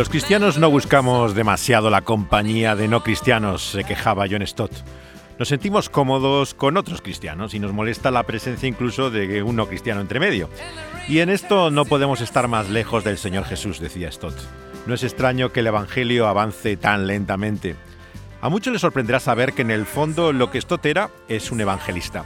Los 0.00 0.08
cristianos 0.08 0.56
no 0.56 0.70
buscamos 0.70 1.34
demasiado 1.34 1.90
la 1.90 2.00
compañía 2.00 2.74
de 2.74 2.88
no 2.88 3.02
cristianos, 3.02 3.72
se 3.72 3.84
quejaba 3.84 4.24
John 4.30 4.46
Stott. 4.46 4.72
Nos 5.38 5.48
sentimos 5.48 5.90
cómodos 5.90 6.54
con 6.54 6.78
otros 6.78 7.02
cristianos 7.02 7.52
y 7.52 7.58
nos 7.58 7.74
molesta 7.74 8.10
la 8.10 8.22
presencia 8.22 8.66
incluso 8.66 9.10
de 9.10 9.42
un 9.42 9.56
no 9.56 9.68
cristiano 9.68 10.00
entre 10.00 10.18
medio. 10.18 10.48
Y 11.06 11.18
en 11.18 11.28
esto 11.28 11.70
no 11.70 11.84
podemos 11.84 12.22
estar 12.22 12.48
más 12.48 12.70
lejos 12.70 13.04
del 13.04 13.18
Señor 13.18 13.44
Jesús, 13.44 13.78
decía 13.78 14.10
Stott. 14.10 14.38
No 14.86 14.94
es 14.94 15.04
extraño 15.04 15.52
que 15.52 15.60
el 15.60 15.66
Evangelio 15.66 16.28
avance 16.28 16.78
tan 16.78 17.06
lentamente. 17.06 17.76
A 18.40 18.48
muchos 18.48 18.72
les 18.72 18.80
sorprenderá 18.80 19.20
saber 19.20 19.52
que 19.52 19.60
en 19.60 19.70
el 19.70 19.84
fondo 19.84 20.32
lo 20.32 20.50
que 20.50 20.62
Stott 20.62 20.86
era 20.86 21.10
es 21.28 21.50
un 21.50 21.60
evangelista. 21.60 22.24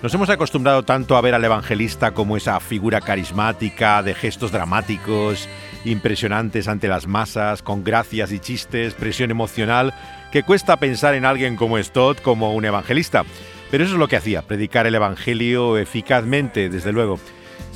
Nos 0.00 0.14
hemos 0.14 0.30
acostumbrado 0.30 0.84
tanto 0.84 1.16
a 1.16 1.20
ver 1.20 1.34
al 1.34 1.44
evangelista 1.44 2.12
como 2.12 2.36
esa 2.36 2.60
figura 2.60 3.00
carismática, 3.00 4.00
de 4.04 4.14
gestos 4.14 4.52
dramáticos, 4.52 5.48
impresionantes 5.84 6.68
ante 6.68 6.86
las 6.86 7.08
masas, 7.08 7.62
con 7.62 7.82
gracias 7.82 8.30
y 8.30 8.38
chistes, 8.38 8.94
presión 8.94 9.32
emocional, 9.32 9.92
que 10.30 10.44
cuesta 10.44 10.76
pensar 10.76 11.14
en 11.14 11.24
alguien 11.24 11.56
como 11.56 11.82
Stott 11.82 12.22
como 12.22 12.54
un 12.54 12.64
evangelista. 12.64 13.24
Pero 13.72 13.82
eso 13.82 13.94
es 13.94 13.98
lo 13.98 14.06
que 14.06 14.16
hacía, 14.16 14.42
predicar 14.42 14.86
el 14.86 14.94
Evangelio 14.94 15.76
eficazmente, 15.76 16.68
desde 16.70 16.92
luego. 16.92 17.18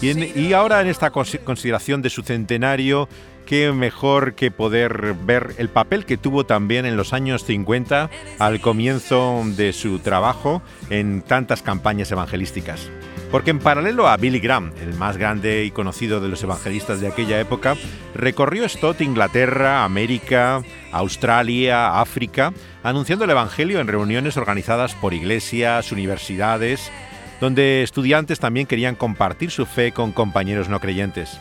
Y, 0.01 0.53
ahora 0.53 0.81
en 0.81 0.89
esta 0.89 1.11
consideración 1.11 2.03
de 2.03 2.11
su 2.11 2.23
centenario, 2.23 3.09
qué 3.43 3.73
mejor 3.73 4.35
que 4.35 4.51
poder 4.51 5.15
ver 5.25 5.55
el 5.59 5.69
papel 5.69 6.05
que 6.05 6.17
tuvo 6.17 6.45
también 6.45 6.87
en 6.87 6.97
los 6.97 7.13
años 7.13 7.45
50 7.45 8.11
al 8.39 8.61
comienzo 8.61 9.43
de 9.45 9.73
su 9.73 9.99
trabajo 9.99 10.63
en 10.91 11.23
tantas 11.23 11.63
campañas 11.63 12.11
evangelísticas. 12.11 12.91
Porque 13.31 13.51
en 13.51 13.61
paralelo 13.61 14.09
a 14.09 14.17
Billy 14.19 14.41
Graham, 14.41 14.73
el 14.83 14.93
más 14.95 15.17
grande 15.17 15.65
y 15.65 15.71
conocido 15.71 16.21
de 16.21 16.29
los 16.29 16.43
evangelistas 16.43 17.01
de 17.01 17.09
aquella 17.09 17.41
época, 17.41 17.77
recorrió 18.15 18.69
Stott 18.69 19.01
Inglaterra, 19.01 19.85
América, 19.85 20.63
Australia, 20.93 21.99
África, 22.01 22.53
anunciando 22.83 23.25
el 23.25 23.31
Evangelio 23.31 23.81
en 23.81 23.89
reuniones 23.89 24.37
organizadas 24.37 24.95
por 24.95 25.15
iglesias, 25.15 25.93
universidades, 25.93 26.93
donde 27.41 27.83
estudiantes 27.83 28.39
también 28.39 28.67
querían 28.67 28.97
compartir 28.97 29.51
su 29.51 29.65
fe 29.65 29.93
con 29.93 30.13
compañeros 30.13 30.69
no 30.69 30.79
creyentes. 30.79 31.41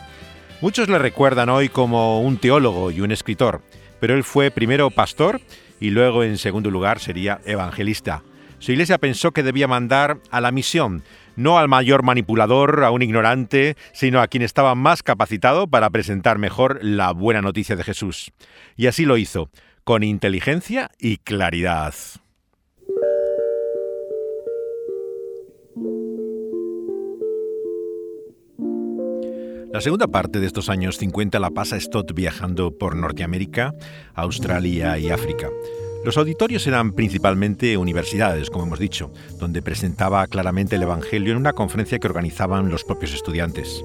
Muchos 0.62 0.88
le 0.88 1.00
recuerdan 1.00 1.48
hoy 1.48 1.68
como 1.68 2.20
un 2.20 2.36
teólogo 2.36 2.92
y 2.92 3.00
un 3.00 3.10
escritor, 3.10 3.62
pero 3.98 4.14
él 4.14 4.22
fue 4.22 4.52
primero 4.52 4.90
pastor 4.90 5.40
y 5.80 5.90
luego 5.90 6.22
en 6.22 6.38
segundo 6.38 6.70
lugar 6.70 7.00
sería 7.00 7.40
evangelista. 7.44 8.22
Su 8.60 8.70
iglesia 8.70 8.98
pensó 8.98 9.32
que 9.32 9.42
debía 9.42 9.66
mandar 9.66 10.18
a 10.30 10.40
la 10.40 10.52
misión, 10.52 11.02
no 11.34 11.58
al 11.58 11.66
mayor 11.66 12.04
manipulador, 12.04 12.84
a 12.84 12.92
un 12.92 13.02
ignorante, 13.02 13.76
sino 13.92 14.20
a 14.20 14.28
quien 14.28 14.44
estaba 14.44 14.76
más 14.76 15.02
capacitado 15.02 15.66
para 15.66 15.90
presentar 15.90 16.38
mejor 16.38 16.78
la 16.80 17.10
buena 17.10 17.42
noticia 17.42 17.74
de 17.74 17.82
Jesús. 17.82 18.30
Y 18.76 18.86
así 18.86 19.04
lo 19.04 19.16
hizo, 19.16 19.50
con 19.82 20.04
inteligencia 20.04 20.92
y 20.96 21.16
claridad. 21.16 21.92
La 29.72 29.80
segunda 29.80 30.06
parte 30.06 30.38
de 30.38 30.46
estos 30.46 30.68
años 30.68 30.98
50 30.98 31.40
la 31.40 31.48
pasa 31.48 31.80
Stott 31.80 32.12
viajando 32.12 32.76
por 32.76 32.94
Norteamérica, 32.94 33.74
Australia 34.12 34.98
y 34.98 35.08
África. 35.08 35.48
Los 36.04 36.18
auditorios 36.18 36.66
eran 36.66 36.92
principalmente 36.92 37.78
universidades, 37.78 38.50
como 38.50 38.66
hemos 38.66 38.78
dicho, 38.78 39.10
donde 39.38 39.62
presentaba 39.62 40.26
claramente 40.26 40.76
el 40.76 40.82
Evangelio 40.82 41.32
en 41.32 41.38
una 41.38 41.54
conferencia 41.54 41.98
que 41.98 42.06
organizaban 42.06 42.68
los 42.68 42.84
propios 42.84 43.14
estudiantes. 43.14 43.82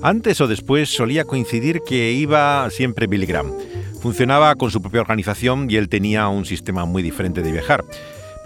Antes 0.00 0.40
o 0.40 0.46
después 0.46 0.88
solía 0.88 1.24
coincidir 1.24 1.82
que 1.86 2.12
iba 2.12 2.70
siempre 2.70 3.06
Billy 3.06 3.26
Graham. 3.26 3.52
Funcionaba 4.00 4.54
con 4.54 4.70
su 4.70 4.80
propia 4.80 5.02
organización 5.02 5.70
y 5.70 5.76
él 5.76 5.90
tenía 5.90 6.28
un 6.28 6.46
sistema 6.46 6.86
muy 6.86 7.02
diferente 7.02 7.42
de 7.42 7.52
viajar 7.52 7.84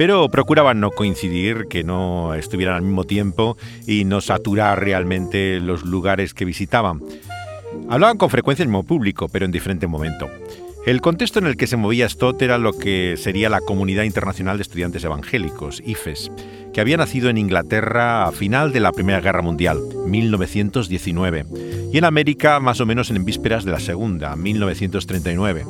pero 0.02 0.28
procuraban 0.28 0.80
no 0.80 0.90
coincidir, 0.90 1.68
que 1.68 1.84
no 1.84 2.34
estuvieran 2.34 2.74
al 2.74 2.82
mismo 2.82 3.04
tiempo 3.04 3.56
y 3.86 4.04
no 4.04 4.20
saturar 4.20 4.80
realmente 4.80 5.60
los 5.60 5.84
lugares 5.84 6.34
que 6.34 6.44
visitaban. 6.44 7.00
Hablaban 7.88 8.18
con 8.18 8.28
frecuencia 8.28 8.64
el 8.64 8.68
mismo 8.68 8.82
público, 8.82 9.28
pero 9.28 9.44
en 9.44 9.52
diferente 9.52 9.86
momento. 9.86 10.28
El 10.86 11.00
contexto 11.00 11.38
en 11.38 11.46
el 11.46 11.56
que 11.56 11.68
se 11.68 11.76
movía 11.76 12.08
Stott 12.08 12.42
era 12.42 12.58
lo 12.58 12.72
que 12.72 13.14
sería 13.16 13.48
la 13.48 13.60
Comunidad 13.60 14.02
Internacional 14.02 14.58
de 14.58 14.62
Estudiantes 14.62 15.04
Evangélicos, 15.04 15.80
IFES, 15.86 16.32
que 16.74 16.80
había 16.80 16.96
nacido 16.96 17.30
en 17.30 17.38
Inglaterra 17.38 18.26
a 18.26 18.32
final 18.32 18.72
de 18.72 18.80
la 18.80 18.90
Primera 18.90 19.20
Guerra 19.20 19.42
Mundial, 19.42 19.78
1919, 20.08 21.44
y 21.92 21.96
en 21.96 22.04
América 22.04 22.58
más 22.58 22.80
o 22.80 22.86
menos 22.86 23.08
en 23.10 23.24
vísperas 23.24 23.64
de 23.64 23.70
la 23.70 23.78
Segunda, 23.78 24.34
1939. 24.34 25.64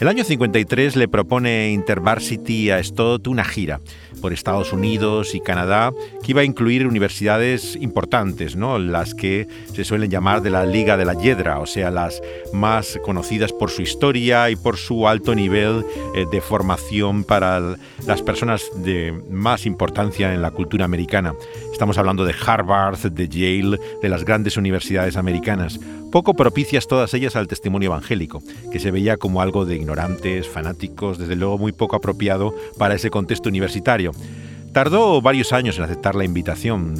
El 0.00 0.06
año 0.06 0.22
53 0.22 0.94
le 0.94 1.08
propone 1.08 1.72
InterVarsity 1.72 2.70
a 2.70 2.80
Stott 2.80 3.26
una 3.26 3.44
gira 3.44 3.80
por 4.22 4.32
Estados 4.32 4.72
Unidos 4.72 5.34
y 5.34 5.40
Canadá 5.40 5.92
que 6.22 6.30
iba 6.30 6.42
a 6.42 6.44
incluir 6.44 6.86
universidades 6.86 7.74
importantes, 7.74 8.54
¿no? 8.54 8.78
las 8.78 9.16
que 9.16 9.48
se 9.74 9.82
suelen 9.82 10.08
llamar 10.08 10.40
de 10.42 10.50
la 10.50 10.66
Liga 10.66 10.96
de 10.96 11.04
la 11.04 11.14
Hiedra, 11.14 11.58
o 11.58 11.66
sea, 11.66 11.90
las 11.90 12.22
más 12.52 13.00
conocidas 13.04 13.52
por 13.52 13.72
su 13.72 13.82
historia 13.82 14.50
y 14.50 14.56
por 14.56 14.76
su 14.76 15.08
alto 15.08 15.34
nivel 15.34 15.84
eh, 16.14 16.26
de 16.30 16.40
formación 16.40 17.24
para 17.24 17.76
las 18.06 18.22
personas 18.22 18.70
de 18.76 19.20
más 19.30 19.66
importancia 19.66 20.32
en 20.32 20.42
la 20.42 20.52
cultura 20.52 20.84
americana. 20.84 21.34
Estamos 21.72 21.98
hablando 21.98 22.24
de 22.24 22.36
Harvard, 22.46 22.98
de 22.98 23.28
Yale, 23.28 23.80
de 24.00 24.08
las 24.08 24.24
grandes 24.24 24.56
universidades 24.56 25.16
americanas 25.16 25.80
poco 26.10 26.34
propicias 26.34 26.86
todas 26.86 27.12
ellas 27.14 27.36
al 27.36 27.48
testimonio 27.48 27.90
evangélico, 27.90 28.42
que 28.72 28.80
se 28.80 28.90
veía 28.90 29.16
como 29.16 29.42
algo 29.42 29.64
de 29.64 29.76
ignorantes, 29.88 30.46
fanáticos, 30.46 31.18
desde 31.18 31.34
luego 31.34 31.56
muy 31.56 31.72
poco 31.72 31.96
apropiado 31.96 32.54
para 32.76 32.94
ese 32.94 33.08
contexto 33.08 33.48
universitario. 33.48 34.12
Tardó 34.72 35.22
varios 35.22 35.54
años 35.54 35.78
en 35.78 35.84
aceptar 35.84 36.14
la 36.14 36.24
invitación. 36.24 36.94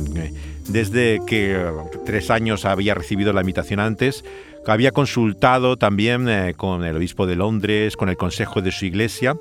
Desde 0.69 1.21
que 1.27 1.71
tres 2.07 2.31
años 2.31 2.65
había 2.65 2.95
recibido 2.95 3.35
la 3.35 3.43
invitación 3.43 3.79
antes, 3.79 4.25
había 4.67 4.93
consultado 4.93 5.77
también 5.77 6.29
eh, 6.29 6.55
con 6.57 6.85
el 6.85 6.97
obispo 6.97 7.27
de 7.27 7.37
Londres, 7.37 7.97
con 7.97 8.09
el 8.09 8.17
consejo 8.17 8.61
de 8.63 8.73
su 8.73 8.87
iglesia, 8.87 9.37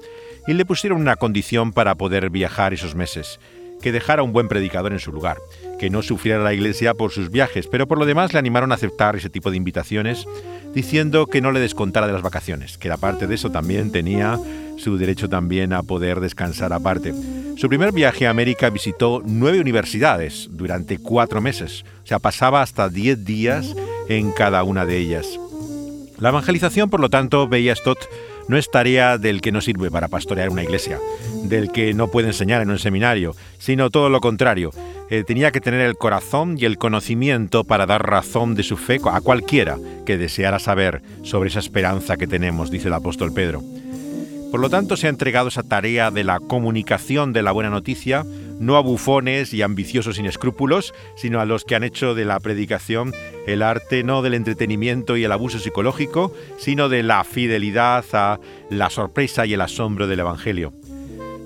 y 0.46 0.54
le 0.54 0.66
pusieron 0.66 1.02
una 1.02 1.16
condición 1.16 1.72
para 1.72 1.96
poder 1.96 2.30
viajar 2.30 2.74
esos 2.74 2.96
meses, 2.96 3.40
que 3.82 3.92
dejara 3.92 4.24
un 4.24 4.32
buen 4.34 4.48
predicador 4.48 4.94
en 4.94 5.00
su 5.00 5.12
lugar 5.12 5.38
que 5.78 5.90
no 5.90 6.02
sufriera 6.02 6.44
la 6.44 6.54
iglesia 6.54 6.94
por 6.94 7.12
sus 7.12 7.30
viajes, 7.30 7.68
pero 7.68 7.88
por 7.88 8.00
lo 8.00 8.06
demás 8.06 8.34
le 8.34 8.40
animaron 8.40 8.72
a 8.72 8.76
aceptar 8.76 9.16
ese 9.16 9.30
tipo 9.30 9.52
de 9.52 9.58
invitaciones, 9.58 10.26
diciendo 10.74 11.28
que 11.28 11.42
no 11.42 11.52
le 11.52 11.60
descontara 11.60 12.08
de 12.08 12.14
las 12.14 12.22
vacaciones, 12.22 12.78
que 12.78 12.92
aparte 12.92 13.28
de 13.28 13.36
eso 13.36 13.50
también 13.50 13.92
tenía 13.92 14.40
su 14.78 14.98
derecho 14.98 15.28
también 15.28 15.74
a 15.74 15.84
poder 15.84 16.20
descansar 16.20 16.72
aparte. 16.74 17.14
Su 17.58 17.68
primer 17.68 17.92
viaje 17.92 18.28
a 18.28 18.30
América 18.30 18.70
visitó 18.70 19.22
nueve 19.26 19.60
universidades 19.60 20.48
durante 20.52 21.00
cuatro 21.00 21.42
meses, 21.42 21.84
o 22.04 22.08
sea, 22.08 22.20
pasaba 22.20 22.62
hasta 22.62 22.90
diez 22.90 23.26
días 23.26 23.76
en 24.08 24.32
cada 24.32 24.64
una 24.64 24.86
de 24.86 24.98
ellas. 24.98 25.40
La 26.20 26.30
evangelización, 26.30 26.90
por 26.90 27.00
lo 27.00 27.10
tanto, 27.10 27.48
veía 27.48 27.76
Stott 27.76 28.00
no 28.48 28.58
es 28.58 28.72
tarea 28.72 29.18
del 29.18 29.42
que 29.42 29.52
no 29.52 29.62
sirve 29.62 29.92
para 29.92 30.08
pastorear 30.08 30.50
una 30.50 30.64
iglesia, 30.64 31.00
del 31.44 31.72
que 31.72 31.94
no 31.94 32.08
puede 32.08 32.28
enseñar 32.28 32.62
en 32.62 32.70
un 32.70 32.80
seminario, 32.80 33.36
sino 33.60 33.90
todo 33.90 34.10
lo 34.10 34.22
contrario. 34.22 34.72
Eh, 35.10 35.24
tenía 35.26 35.52
que 35.52 35.62
tener 35.62 35.82
el 35.82 35.96
corazón 35.96 36.58
y 36.58 36.66
el 36.66 36.78
conocimiento 36.78 37.66
para 37.66 37.86
dar 37.86 38.10
razón 38.10 38.56
de 38.56 38.64
su 38.64 38.78
fe 38.78 39.00
a 39.12 39.22
cualquiera 39.22 39.78
que 40.06 40.18
deseara 40.18 40.60
saber 40.60 41.02
sobre 41.24 41.50
esa 41.50 41.60
esperanza 41.60 42.18
que 42.18 42.28
tenemos, 42.28 42.72
dice 42.72 42.88
el 42.88 42.94
apóstol 42.94 43.34
Pedro. 43.34 43.62
Por 44.52 44.62
lo 44.62 44.70
tanto, 44.70 44.96
se 44.96 45.08
ha 45.08 45.10
entregado 45.10 45.50
esa 45.50 45.64
tarea 45.64 46.10
de 46.10 46.24
la 46.24 46.40
comunicación 46.40 47.34
de 47.34 47.44
la 47.44 47.52
buena 47.52 47.70
noticia, 47.70 48.26
no 48.60 48.76
a 48.76 48.82
bufones 48.82 49.54
y 49.54 49.62
ambiciosos 49.62 50.16
sin 50.16 50.26
escrúpulos, 50.26 50.94
sino 51.16 51.40
a 51.40 51.46
los 51.46 51.66
que 51.66 51.76
han 51.76 51.84
hecho 51.84 52.16
de 52.16 52.26
la 52.26 52.40
predicación 52.40 53.14
el 53.46 53.62
arte 53.62 54.04
no 54.04 54.22
del 54.22 54.34
entretenimiento 54.34 55.18
y 55.18 55.24
el 55.24 55.32
abuso 55.32 55.60
psicológico, 55.60 56.34
sino 56.58 56.90
de 56.90 57.04
la 57.04 57.24
fidelidad 57.24 58.06
a 58.14 58.40
la 58.70 58.90
sorpresa 58.90 59.46
y 59.46 59.54
el 59.54 59.62
asombro 59.62 60.08
del 60.08 60.20
Evangelio. 60.20 60.74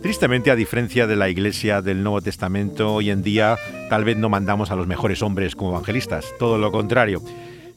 Tristemente, 0.02 0.50
a 0.50 0.56
diferencia 0.56 1.06
de 1.06 1.16
la 1.16 1.30
Iglesia 1.30 1.84
del 1.84 2.02
Nuevo 2.02 2.22
Testamento, 2.22 2.96
hoy 2.96 3.12
en 3.12 3.22
día 3.22 3.58
tal 3.88 4.04
vez 4.04 4.18
no 4.18 4.30
mandamos 4.30 4.72
a 4.72 4.76
los 4.76 4.88
mejores 4.88 5.22
hombres 5.22 5.56
como 5.56 5.72
evangelistas, 5.72 6.26
todo 6.40 6.58
lo 6.58 6.72
contrario. 6.72 7.22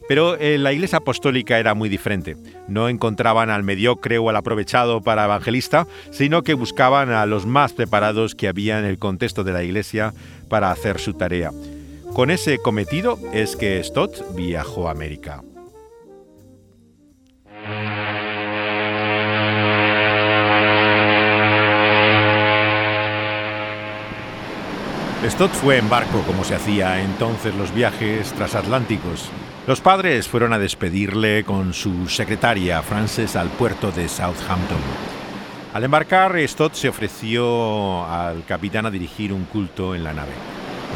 Pero 0.09 0.37
eh, 0.37 0.59
la 0.59 0.73
iglesia 0.73 0.99
apostólica 0.99 1.59
era 1.59 1.75
muy 1.75 1.89
diferente. 1.89 2.37
No 2.69 2.89
encontraban 2.89 3.51
al 3.51 3.63
mediocre 3.63 4.19
o 4.19 4.29
al 4.29 4.37
aprovechado 4.37 5.01
para 5.01 5.25
evangelista, 5.25 5.87
sino 6.11 6.43
que 6.43 6.55
buscaban 6.55 7.11
a 7.11 7.25
los 7.27 7.47
más 7.47 7.73
preparados 7.73 8.35
que 8.35 8.49
había 8.49 8.79
en 8.79 8.85
el 8.85 8.99
contexto 8.99 9.45
de 9.45 9.53
la 9.53 9.63
iglesia 9.63 10.13
para 10.49 10.71
hacer 10.71 10.99
su 11.01 11.15
tarea. 11.15 11.51
Con 12.13 12.31
ese 12.31 12.59
cometido 12.59 13.19
es 13.33 13.57
que 13.57 13.83
Stott 13.83 14.35
viajó 14.37 14.89
a 14.89 14.93
América. 14.93 15.43
Stott 25.31 25.53
fue 25.53 25.79
en 25.79 25.89
barco 25.89 26.21
como 26.27 26.45
se 26.45 26.55
hacía 26.55 27.03
entonces 27.03 27.55
los 27.55 27.73
viajes 27.75 28.31
transatlánticos 28.35 29.31
Los 29.67 29.81
padres 29.81 30.29
fueron 30.29 30.53
a 30.53 30.59
despedirle 30.59 31.45
con 31.45 31.73
su 31.73 32.09
secretaria, 32.11 32.83
Frances, 32.83 33.35
al 33.35 33.49
puerto 33.49 33.91
de 33.91 34.07
Southampton. 34.07 34.77
Al 35.73 35.83
embarcar, 35.83 36.37
Stott 36.47 36.75
se 36.75 36.91
ofreció 36.91 38.05
al 38.05 38.45
capitán 38.45 38.85
a 38.85 38.91
dirigir 38.91 39.33
un 39.33 39.45
culto 39.47 39.95
en 39.95 40.05
la 40.05 40.13
nave. 40.13 40.33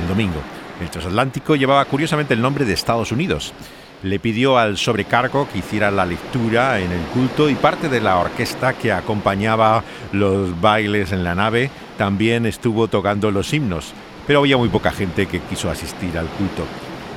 El 0.02 0.08
domingo, 0.08 0.42
el 0.82 0.90
transatlántico 0.90 1.56
llevaba 1.56 1.86
curiosamente 1.86 2.34
el 2.34 2.42
nombre 2.42 2.66
de 2.66 2.74
Estados 2.74 3.10
Unidos. 3.10 3.54
Le 4.02 4.19
pidió 4.19 4.58
al 4.58 4.76
sobrecargo 4.76 5.48
que 5.48 5.58
hiciera 5.58 5.90
la 5.90 6.04
lectura 6.04 6.78
en 6.81 6.92
el 6.92 7.00
culto 7.14 7.48
y 7.48 7.54
parte 7.54 7.88
de 7.88 8.00
la 8.00 8.19
orquesta 8.19 8.74
que 8.74 8.92
acompañaba 8.92 9.82
los 10.12 10.60
bailes 10.60 11.12
en 11.12 11.24
la 11.24 11.34
nave 11.34 11.70
también 11.98 12.46
estuvo 12.46 12.86
tocando 12.86 13.32
los 13.32 13.52
himnos, 13.52 13.92
pero 14.28 14.40
había 14.40 14.58
muy 14.58 14.69
poca 14.69 14.92
gente 14.92 15.26
que 15.26 15.40
quiso 15.40 15.70
asistir 15.70 16.19
al 16.19 16.26
culto. 16.26 16.64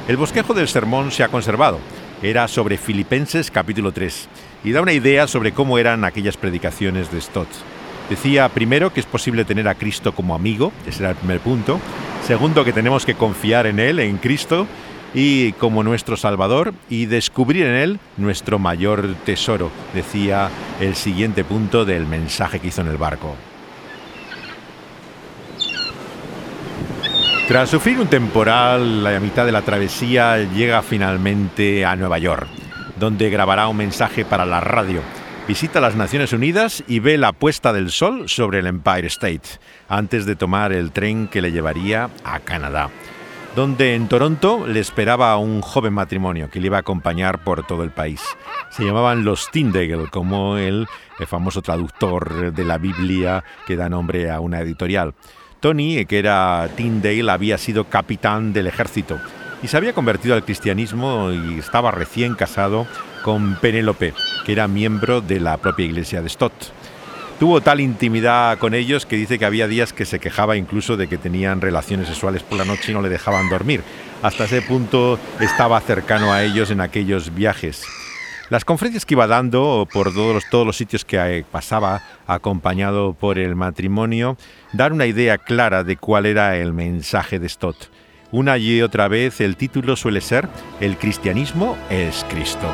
El 0.07 0.15
bosquejo 0.15 0.53
del 0.53 0.69
sermón 0.69 1.11
se 1.11 1.23
ha 1.23 1.27
conservado. 1.27 1.77
Era 2.23 2.47
sobre 2.47 2.77
Filipenses 2.77 3.51
capítulo 3.51 3.91
3 3.91 4.29
y 4.63 4.71
da 4.71 4.81
una 4.81 4.93
idea 4.93 5.27
sobre 5.27 5.51
cómo 5.51 5.77
eran 5.77 6.05
aquellas 6.05 6.37
predicaciones 6.37 7.11
de 7.11 7.19
Stott. 7.19 7.49
Decía 8.09 8.47
primero 8.47 8.93
que 8.93 9.01
es 9.01 9.05
posible 9.05 9.43
tener 9.43 9.67
a 9.67 9.75
Cristo 9.75 10.13
como 10.13 10.35
amigo, 10.35 10.71
ese 10.87 11.03
era 11.03 11.09
el 11.09 11.17
primer 11.17 11.41
punto. 11.41 11.81
Segundo, 12.25 12.63
que 12.63 12.71
tenemos 12.71 13.05
que 13.05 13.15
confiar 13.15 13.67
en 13.67 13.79
Él, 13.79 13.99
en 13.99 14.17
Cristo, 14.17 14.65
y 15.13 15.51
como 15.53 15.83
nuestro 15.83 16.15
Salvador, 16.15 16.73
y 16.89 17.07
descubrir 17.07 17.65
en 17.65 17.75
Él 17.75 17.99
nuestro 18.15 18.57
mayor 18.57 19.15
tesoro, 19.25 19.69
decía 19.93 20.49
el 20.79 20.95
siguiente 20.95 21.43
punto 21.43 21.83
del 21.83 22.05
mensaje 22.05 22.59
que 22.59 22.67
hizo 22.67 22.81
en 22.81 22.87
el 22.87 22.97
barco. 22.97 23.35
Tras 27.51 27.69
sufrir 27.69 27.99
un 27.99 28.07
temporal, 28.07 29.03
la 29.03 29.19
mitad 29.19 29.45
de 29.45 29.51
la 29.51 29.61
travesía 29.61 30.37
llega 30.37 30.81
finalmente 30.81 31.83
a 31.83 31.97
Nueva 31.97 32.17
York, 32.17 32.47
donde 32.97 33.29
grabará 33.29 33.67
un 33.67 33.75
mensaje 33.75 34.23
para 34.23 34.45
la 34.45 34.61
radio. 34.61 35.01
Visita 35.49 35.81
las 35.81 35.97
Naciones 35.97 36.31
Unidas 36.31 36.81
y 36.87 36.99
ve 36.99 37.17
la 37.17 37.33
puesta 37.33 37.73
del 37.73 37.91
sol 37.91 38.29
sobre 38.29 38.59
el 38.59 38.67
Empire 38.67 39.07
State, 39.07 39.59
antes 39.89 40.25
de 40.25 40.37
tomar 40.37 40.71
el 40.71 40.93
tren 40.93 41.27
que 41.27 41.41
le 41.41 41.51
llevaría 41.51 42.09
a 42.23 42.39
Canadá, 42.39 42.89
donde 43.53 43.95
en 43.95 44.07
Toronto 44.07 44.65
le 44.65 44.79
esperaba 44.79 45.35
un 45.35 45.59
joven 45.59 45.91
matrimonio 45.91 46.49
que 46.49 46.61
le 46.61 46.67
iba 46.67 46.77
a 46.77 46.79
acompañar 46.79 47.43
por 47.43 47.67
todo 47.67 47.83
el 47.83 47.91
país. 47.91 48.21
Se 48.69 48.85
llamaban 48.85 49.25
los 49.25 49.51
Tyndale, 49.51 50.07
como 50.09 50.55
el 50.55 50.87
famoso 51.27 51.61
traductor 51.61 52.53
de 52.53 52.63
la 52.63 52.77
Biblia 52.77 53.43
que 53.67 53.75
da 53.75 53.89
nombre 53.89 54.31
a 54.31 54.39
una 54.39 54.61
editorial. 54.61 55.13
Tony, 55.61 56.05
que 56.05 56.17
era 56.17 56.67
Tyndale, 56.75 57.29
había 57.29 57.59
sido 57.59 57.85
capitán 57.85 58.51
del 58.51 58.65
ejército 58.65 59.19
y 59.61 59.67
se 59.67 59.77
había 59.77 59.93
convertido 59.93 60.33
al 60.33 60.43
cristianismo 60.43 61.31
y 61.31 61.59
estaba 61.59 61.91
recién 61.91 62.33
casado 62.33 62.87
con 63.23 63.55
Penélope, 63.57 64.15
que 64.43 64.53
era 64.53 64.67
miembro 64.67 65.21
de 65.21 65.39
la 65.39 65.57
propia 65.57 65.85
iglesia 65.85 66.23
de 66.23 66.29
Stott. 66.29 66.51
Tuvo 67.39 67.61
tal 67.61 67.79
intimidad 67.79 68.57
con 68.57 68.73
ellos 68.73 69.05
que 69.05 69.15
dice 69.15 69.37
que 69.37 69.45
había 69.45 69.67
días 69.67 69.93
que 69.93 70.05
se 70.05 70.19
quejaba 70.19 70.57
incluso 70.57 70.97
de 70.97 71.07
que 71.07 71.19
tenían 71.19 71.61
relaciones 71.61 72.07
sexuales 72.07 72.41
por 72.41 72.57
la 72.57 72.65
noche 72.65 72.91
y 72.91 72.95
no 72.95 73.03
le 73.03 73.09
dejaban 73.09 73.47
dormir. 73.49 73.83
Hasta 74.23 74.45
ese 74.45 74.63
punto 74.63 75.19
estaba 75.39 75.79
cercano 75.81 76.33
a 76.33 76.43
ellos 76.43 76.71
en 76.71 76.81
aquellos 76.81 77.35
viajes. 77.35 77.83
Las 78.51 78.65
conferencias 78.65 79.05
que 79.05 79.13
iba 79.13 79.27
dando 79.27 79.87
por 79.93 80.13
todos 80.13 80.43
los, 80.51 80.75
sitios 80.75 81.05
que 81.05 81.15
eh, 81.17 81.45
pasaba 81.49 82.01
acompañado 82.27 83.13
por 83.13 83.39
el 83.39 83.55
matrimonio 83.55 84.35
dan 84.73 84.91
una 84.91 85.05
idea 85.05 85.37
clara 85.37 85.85
de 85.85 85.95
cuál 85.95 86.25
era 86.25 86.57
el 86.57 86.73
mensaje 86.73 87.39
de 87.39 87.47
Stott. 87.47 87.77
Una 88.29 88.57
y 88.57 88.81
otra 88.81 89.07
vez 89.07 89.39
el 89.39 89.55
título 89.55 89.95
suele 89.95 90.19
ser 90.19 90.49
El 90.81 90.97
cristianismo 90.97 91.77
es 91.89 92.25
Cristo. 92.27 92.67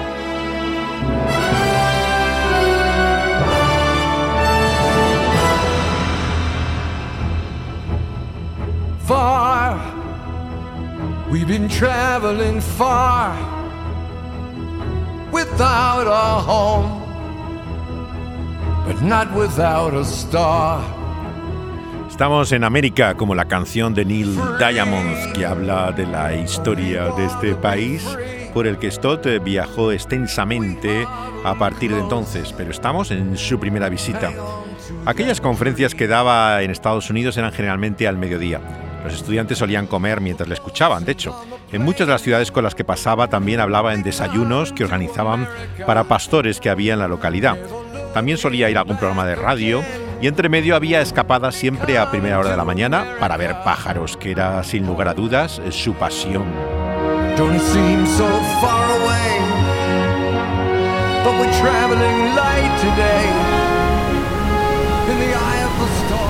Without 15.58 16.06
a 16.08 16.40
home, 16.48 17.02
but 18.86 19.02
not 19.02 19.28
without 19.36 19.92
a 19.96 20.04
star. 20.04 20.84
Estamos 22.08 22.52
en 22.52 22.64
América 22.64 23.16
como 23.16 23.34
la 23.34 23.46
canción 23.46 23.96
de 23.96 24.06
Neil 24.06 24.38
Diamond 24.60 25.34
que 25.34 25.48
habla 25.48 25.92
de 25.92 26.06
la 26.06 26.36
historia 26.36 27.10
de 27.10 27.26
este 27.26 27.56
país 27.56 28.08
por 28.54 28.68
el 28.68 28.78
que 28.78 28.92
Stott 28.92 29.26
viajó 29.44 29.92
extensamente 29.92 31.08
a 31.44 31.56
partir 31.56 31.92
de 31.92 32.02
entonces, 32.02 32.54
pero 32.56 32.70
estamos 32.70 33.10
en 33.10 33.36
su 33.36 33.60
primera 33.60 33.90
visita. 33.90 34.32
Aquellas 35.08 35.42
conferencias 35.42 35.96
que 35.96 36.08
daba 36.08 36.62
en 36.62 36.70
Estados 36.70 37.10
Unidos 37.10 37.36
eran 37.38 37.52
generalmente 37.52 38.08
al 38.08 38.18
mediodía. 38.18 38.62
Los 39.04 39.16
estudiantes 39.16 39.58
solían 39.58 39.88
comer 39.88 40.22
mientras 40.22 40.48
le 40.48 40.54
escuchaban, 40.54 41.04
de 41.04 41.14
hecho. 41.14 41.36
En 41.72 41.84
muchas 41.84 42.08
de 42.08 42.14
las 42.14 42.22
ciudades 42.22 42.52
con 42.52 42.64
las 42.64 42.76
que 42.76 42.86
pasaba 42.86 43.28
también 43.28 43.60
hablaba 43.60 43.94
en 43.94 44.04
desayunos 44.04 44.72
que 44.72 44.86
organizaban 44.86 45.48
para 45.86 46.06
pastores 46.06 46.60
que 46.60 46.70
había 46.70 46.94
en 46.94 47.00
la 47.00 47.08
localidad. 47.10 47.58
También 48.14 48.38
solía 48.38 48.70
ir 48.70 48.78
a 48.78 48.82
algún 48.82 48.98
programa 48.98 49.26
de 49.26 49.36
radio 49.36 49.84
y 50.22 50.28
entre 50.28 50.50
medio 50.50 50.76
había 50.76 51.02
escapadas 51.02 51.56
siempre 51.56 51.98
a 51.98 52.10
primera 52.10 52.40
hora 52.40 52.52
de 52.52 52.58
la 52.58 52.64
mañana 52.64 53.06
para 53.20 53.38
ver 53.38 53.56
pájaros, 53.64 54.16
que 54.18 54.32
era 54.32 54.64
sin 54.64 54.88
lugar 54.88 55.10
a 55.10 55.14
dudas 55.14 55.62
su 55.72 55.94
pasión. 55.94 56.46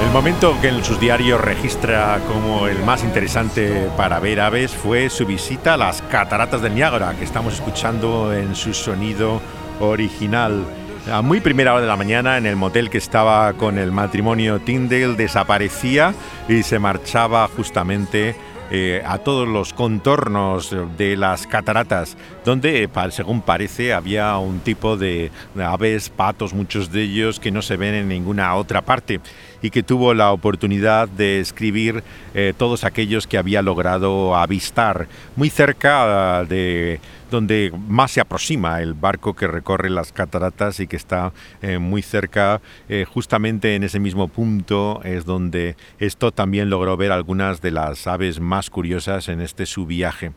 El 0.01 0.11
momento 0.11 0.55
que 0.61 0.69
en 0.69 0.83
sus 0.83 0.99
diarios 0.99 1.41
registra 1.41 2.19
como 2.27 2.67
el 2.67 2.83
más 2.83 3.03
interesante 3.03 3.89
para 3.97 4.19
ver 4.19 4.39
aves 4.39 4.71
fue 4.71 5.09
su 5.09 5.25
visita 5.25 5.73
a 5.73 5.77
las 5.77 6.01
cataratas 6.03 6.61
del 6.61 6.75
Niágara, 6.75 7.15
que 7.15 7.23
estamos 7.23 7.55
escuchando 7.55 8.33
en 8.33 8.55
su 8.55 8.73
sonido 8.73 9.41
original. 9.79 10.65
A 11.11 11.21
muy 11.21 11.39
primera 11.39 11.73
hora 11.73 11.81
de 11.81 11.87
la 11.87 11.95
mañana, 11.95 12.37
en 12.37 12.45
el 12.45 12.55
motel 12.55 12.89
que 12.89 12.97
estaba 12.97 13.53
con 13.53 13.77
el 13.77 13.91
matrimonio 13.91 14.59
Tyndale, 14.59 15.15
desaparecía 15.15 16.13
y 16.47 16.63
se 16.63 16.79
marchaba 16.79 17.47
justamente 17.47 18.35
eh, 18.69 19.01
a 19.05 19.17
todos 19.19 19.47
los 19.47 19.71
contornos 19.71 20.75
de 20.97 21.15
las 21.15 21.47
cataratas, 21.47 22.17
donde, 22.43 22.89
según 23.11 23.41
parece, 23.41 23.93
había 23.93 24.37
un 24.37 24.59
tipo 24.59 24.97
de 24.97 25.31
aves, 25.55 26.09
patos, 26.09 26.53
muchos 26.53 26.91
de 26.91 27.03
ellos 27.03 27.39
que 27.39 27.49
no 27.49 27.61
se 27.61 27.77
ven 27.77 27.93
en 27.93 28.09
ninguna 28.09 28.53
otra 28.55 28.81
parte 28.81 29.21
y 29.61 29.69
que 29.69 29.83
tuvo 29.83 30.13
la 30.13 30.31
oportunidad 30.31 31.07
de 31.07 31.39
escribir 31.39 32.03
eh, 32.33 32.53
todos 32.57 32.83
aquellos 32.83 33.27
que 33.27 33.37
había 33.37 33.61
logrado 33.61 34.35
avistar 34.35 35.07
muy 35.35 35.49
cerca 35.49 36.45
de 36.45 36.99
donde 37.29 37.71
más 37.87 38.11
se 38.11 38.21
aproxima 38.21 38.81
el 38.81 38.93
barco 38.93 39.33
que 39.33 39.47
recorre 39.47 39.89
las 39.89 40.11
cataratas 40.11 40.79
y 40.79 40.87
que 40.87 40.95
está 40.95 41.33
eh, 41.61 41.77
muy 41.77 42.01
cerca, 42.01 42.61
eh, 42.89 43.05
justamente 43.05 43.75
en 43.75 43.83
ese 43.83 43.99
mismo 43.99 44.27
punto 44.27 45.01
es 45.03 45.25
donde 45.25 45.75
esto 45.99 46.31
también 46.31 46.69
logró 46.69 46.95
ver 46.97 47.11
algunas 47.11 47.61
de 47.61 47.71
las 47.71 48.07
aves 48.07 48.39
más 48.39 48.69
curiosas 48.69 49.27
en 49.29 49.41
este 49.41 49.65
su 49.65 49.85
viaje. 49.85 50.31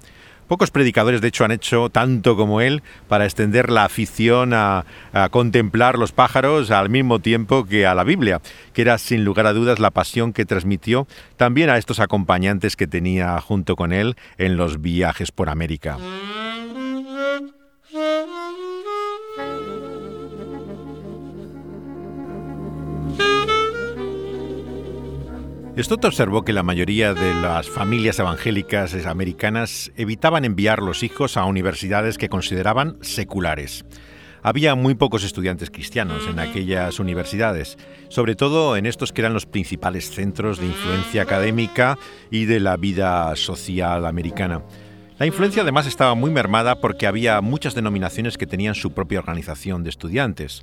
Pocos 0.51 0.73
predicadores, 0.73 1.21
de 1.21 1.29
hecho, 1.29 1.45
han 1.45 1.53
hecho 1.53 1.91
tanto 1.91 2.35
como 2.35 2.61
él 2.61 2.83
para 3.07 3.25
extender 3.25 3.71
la 3.71 3.85
afición 3.85 4.53
a, 4.53 4.85
a, 5.13 5.29
contemplar 5.29 5.97
los 5.97 6.11
pájaros 6.11 6.73
al 6.73 6.89
mismo 6.89 7.21
tiempo 7.21 7.67
que 7.67 7.87
a 7.87 7.95
la 7.95 8.03
Biblia, 8.03 8.41
que 8.73 8.83
era 8.83 8.99
sin 8.99 9.25
lugar 9.25 9.47
a 9.47 9.53
dudas 9.53 9.79
la 9.79 9.93
pasión 9.93 10.33
que 10.33 10.45
transmitió 10.45 11.07
también 11.37 11.71
a 11.71 11.79
estos 11.79 12.01
acompañantes 12.01 12.75
que 12.75 12.89
tenía 12.89 13.41
junto 13.41 13.77
con 13.77 13.93
él 13.93 14.17
en 14.39 14.57
los 14.57 14.81
viajes 14.83 15.31
por 15.31 15.51
América. 15.51 15.99
Stott 25.79 26.05
observó 26.05 26.45
que 26.45 26.53
la 26.53 26.63
mayoría 26.63 27.15
de 27.15 27.33
las 27.35 27.69
familias 27.69 28.19
evangélicas 28.19 28.95
americanas 29.07 29.93
evitaban 29.97 30.45
enviar 30.45 30.83
los 30.83 31.03
hijos 31.03 31.37
a 31.37 31.45
universidades 31.45 32.19
que 32.19 32.29
consideraban 32.29 32.99
seculares. 33.01 33.85
Había 34.43 34.75
muy 34.75 34.95
pocos 34.95 35.23
estudiantes 35.23 35.71
cristianos 35.71 36.27
en 36.29 36.39
aquellas 36.39 36.99
universidades, 36.99 37.79
sobre 38.09 38.35
todo 38.35 38.77
en 38.77 38.85
estos 38.85 39.13
que 39.13 39.23
eran 39.23 39.33
los 39.33 39.47
principales 39.47 40.11
centros 40.11 40.59
de 40.59 40.67
influencia 40.67 41.23
académica 41.23 41.99
y 42.31 42.47
de 42.47 42.61
la 42.61 42.77
vida 42.77 43.35
social 43.37 44.07
americana. 44.07 44.63
La 45.19 45.27
influencia 45.27 45.63
además 45.63 45.87
estaba 45.87 46.15
muy 46.15 46.31
mermada 46.31 46.81
porque 46.81 47.07
había 47.07 47.41
muchas 47.43 47.75
denominaciones 47.75 48.39
que 48.39 48.47
tenían 48.47 48.75
su 48.75 48.93
propia 48.93 49.19
organización 49.21 49.85
de 49.85 49.91
estudiantes. 49.91 50.63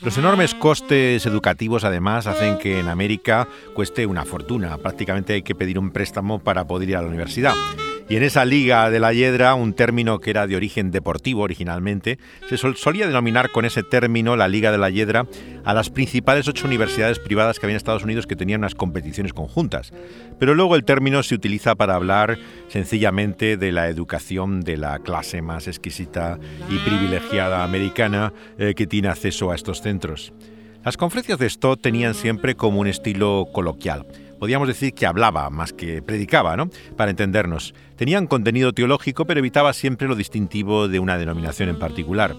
Los 0.00 0.16
enormes 0.16 0.54
costes 0.54 1.26
educativos 1.26 1.82
además 1.82 2.28
hacen 2.28 2.58
que 2.58 2.78
en 2.78 2.88
América 2.88 3.48
cueste 3.74 4.06
una 4.06 4.24
fortuna. 4.24 4.78
Prácticamente 4.78 5.32
hay 5.32 5.42
que 5.42 5.56
pedir 5.56 5.76
un 5.78 5.90
préstamo 5.90 6.38
para 6.38 6.66
poder 6.66 6.90
ir 6.90 6.96
a 6.96 7.02
la 7.02 7.08
universidad. 7.08 7.54
Y 8.10 8.16
en 8.16 8.22
esa 8.22 8.46
Liga 8.46 8.88
de 8.90 9.00
la 9.00 9.12
Hiedra, 9.12 9.54
un 9.54 9.74
término 9.74 10.18
que 10.18 10.30
era 10.30 10.46
de 10.46 10.56
origen 10.56 10.90
deportivo 10.90 11.42
originalmente, 11.42 12.18
se 12.48 12.56
solía 12.56 13.06
denominar 13.06 13.50
con 13.50 13.66
ese 13.66 13.82
término, 13.82 14.34
la 14.34 14.48
Liga 14.48 14.72
de 14.72 14.78
la 14.78 14.88
Hiedra, 14.88 15.26
a 15.62 15.74
las 15.74 15.90
principales 15.90 16.48
ocho 16.48 16.66
universidades 16.66 17.18
privadas 17.18 17.58
que 17.58 17.66
había 17.66 17.74
en 17.74 17.76
Estados 17.76 18.04
Unidos 18.04 18.26
que 18.26 18.34
tenían 18.34 18.62
unas 18.62 18.74
competiciones 18.74 19.34
conjuntas. 19.34 19.92
Pero 20.38 20.54
luego 20.54 20.74
el 20.74 20.84
término 20.84 21.22
se 21.22 21.34
utiliza 21.34 21.74
para 21.74 21.96
hablar 21.96 22.38
sencillamente 22.68 23.58
de 23.58 23.72
la 23.72 23.88
educación 23.88 24.62
de 24.62 24.78
la 24.78 25.00
clase 25.00 25.42
más 25.42 25.68
exquisita 25.68 26.38
y 26.70 26.78
privilegiada 26.78 27.62
americana 27.62 28.32
eh, 28.58 28.72
que 28.74 28.86
tiene 28.86 29.08
acceso 29.08 29.50
a 29.50 29.54
estos 29.54 29.82
centros. 29.82 30.32
Las 30.82 30.96
conferencias 30.96 31.38
de 31.38 31.50
Stott 31.50 31.82
tenían 31.82 32.14
siempre 32.14 32.54
como 32.54 32.80
un 32.80 32.86
estilo 32.86 33.48
coloquial 33.52 34.06
podríamos 34.38 34.68
decir 34.68 34.94
que 34.94 35.06
hablaba 35.06 35.50
más 35.50 35.72
que 35.72 36.02
predicaba, 36.02 36.56
¿no? 36.56 36.70
Para 36.96 37.10
entendernos. 37.10 37.74
Tenían 37.96 38.26
contenido 38.26 38.72
teológico, 38.72 39.24
pero 39.24 39.40
evitaba 39.40 39.72
siempre 39.72 40.08
lo 40.08 40.14
distintivo 40.14 40.88
de 40.88 41.00
una 41.00 41.18
denominación 41.18 41.68
en 41.68 41.78
particular. 41.78 42.34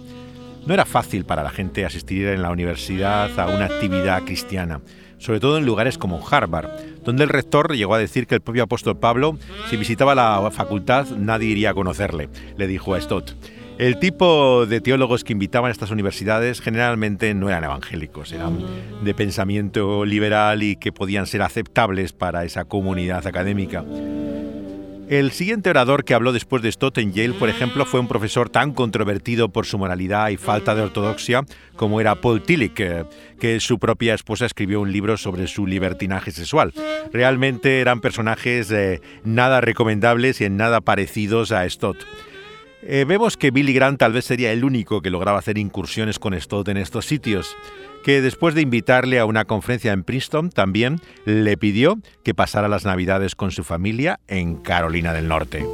No 0.65 0.73
era 0.73 0.85
fácil 0.85 1.25
para 1.25 1.43
la 1.43 1.49
gente 1.49 1.85
asistir 1.85 2.27
en 2.27 2.41
la 2.41 2.51
universidad 2.51 3.37
a 3.39 3.47
una 3.47 3.65
actividad 3.65 4.23
cristiana, 4.23 4.81
sobre 5.17 5.39
todo 5.39 5.57
en 5.57 5.65
lugares 5.65 5.97
como 5.97 6.25
Harvard, 6.27 6.69
donde 7.03 7.23
el 7.23 7.29
rector 7.29 7.75
llegó 7.75 7.95
a 7.95 7.99
decir 7.99 8.27
que 8.27 8.35
el 8.35 8.41
propio 8.41 8.63
apóstol 8.63 8.97
Pablo, 8.97 9.37
si 9.69 9.77
visitaba 9.77 10.15
la 10.15 10.49
facultad, 10.51 11.07
nadie 11.17 11.49
iría 11.49 11.71
a 11.71 11.73
conocerle, 11.73 12.29
le 12.57 12.67
dijo 12.67 12.93
a 12.93 13.01
Stott. 13.01 13.33
El 13.79 13.97
tipo 13.97 14.65
de 14.65 14.81
teólogos 14.81 15.23
que 15.23 15.31
invitaban 15.31 15.69
a 15.69 15.71
estas 15.71 15.89
universidades 15.89 16.59
generalmente 16.59 17.33
no 17.33 17.47
eran 17.47 17.63
evangélicos, 17.63 18.33
eran 18.33 18.59
de 19.05 19.13
pensamiento 19.13 20.03
liberal 20.03 20.63
y 20.63 20.75
que 20.75 20.91
podían 20.91 21.25
ser 21.27 21.41
aceptables 21.41 22.11
para 22.11 22.43
esa 22.43 22.65
comunidad 22.65 23.25
académica. 23.25 23.85
El 25.07 25.31
siguiente 25.31 25.69
orador 25.69 26.03
que 26.03 26.13
habló 26.13 26.33
después 26.33 26.61
de 26.61 26.69
Stott 26.69 26.97
en 26.97 27.13
Yale, 27.13 27.35
por 27.35 27.47
ejemplo, 27.47 27.85
fue 27.85 28.01
un 28.01 28.09
profesor 28.09 28.49
tan 28.49 28.73
controvertido 28.73 29.47
por 29.47 29.65
su 29.65 29.77
moralidad 29.77 30.27
y 30.27 30.35
falta 30.35 30.75
de 30.75 30.81
ortodoxia 30.81 31.45
como 31.77 32.01
era 32.01 32.15
Paul 32.15 32.43
Tillich, 32.43 32.73
que, 33.39 33.59
su 33.61 33.79
propia 33.79 34.13
esposa 34.13 34.45
escribió 34.45 34.81
un 34.81 34.91
libro 34.91 35.15
sobre 35.15 35.47
su 35.47 35.65
libertinaje 35.65 36.31
sexual. 36.31 36.73
Realmente 37.13 37.79
eran 37.79 38.01
personajes 38.01 38.69
eh, 38.71 38.99
nada 39.23 39.61
recomendables 39.61 40.41
y 40.41 40.43
en 40.43 40.57
nada 40.57 40.81
parecidos 40.81 41.53
a 41.53 41.67
Stott. 41.69 42.05
Eh, 42.81 43.05
vemos 43.07 43.35
que 43.35 43.51
Billy 43.51 43.73
Grant 43.73 43.99
tal 43.99 44.13
vez 44.13 44.25
sería 44.25 44.51
el 44.51 44.63
único 44.63 45.01
que 45.01 45.09
lograba 45.09 45.39
hacer 45.39 45.57
incursiones 45.57 46.17
con 46.17 46.39
Stott 46.39 46.69
en 46.69 46.77
estos 46.77 47.05
sitios, 47.05 47.55
que 48.03 48.21
después 48.21 48.55
de 48.55 48.61
invitarle 48.61 49.19
a 49.19 49.25
una 49.25 49.45
conferencia 49.45 49.91
en 49.91 50.03
Princeton 50.03 50.49
también 50.49 51.01
le 51.25 51.57
pidió 51.57 51.97
que 52.23 52.33
pasara 52.33 52.69
las 52.69 52.85
navidades 52.85 53.35
con 53.35 53.51
su 53.51 53.63
familia 53.63 54.19
en 54.27 54.55
Carolina 54.55 55.13
del 55.13 55.27
Norte. 55.27 55.65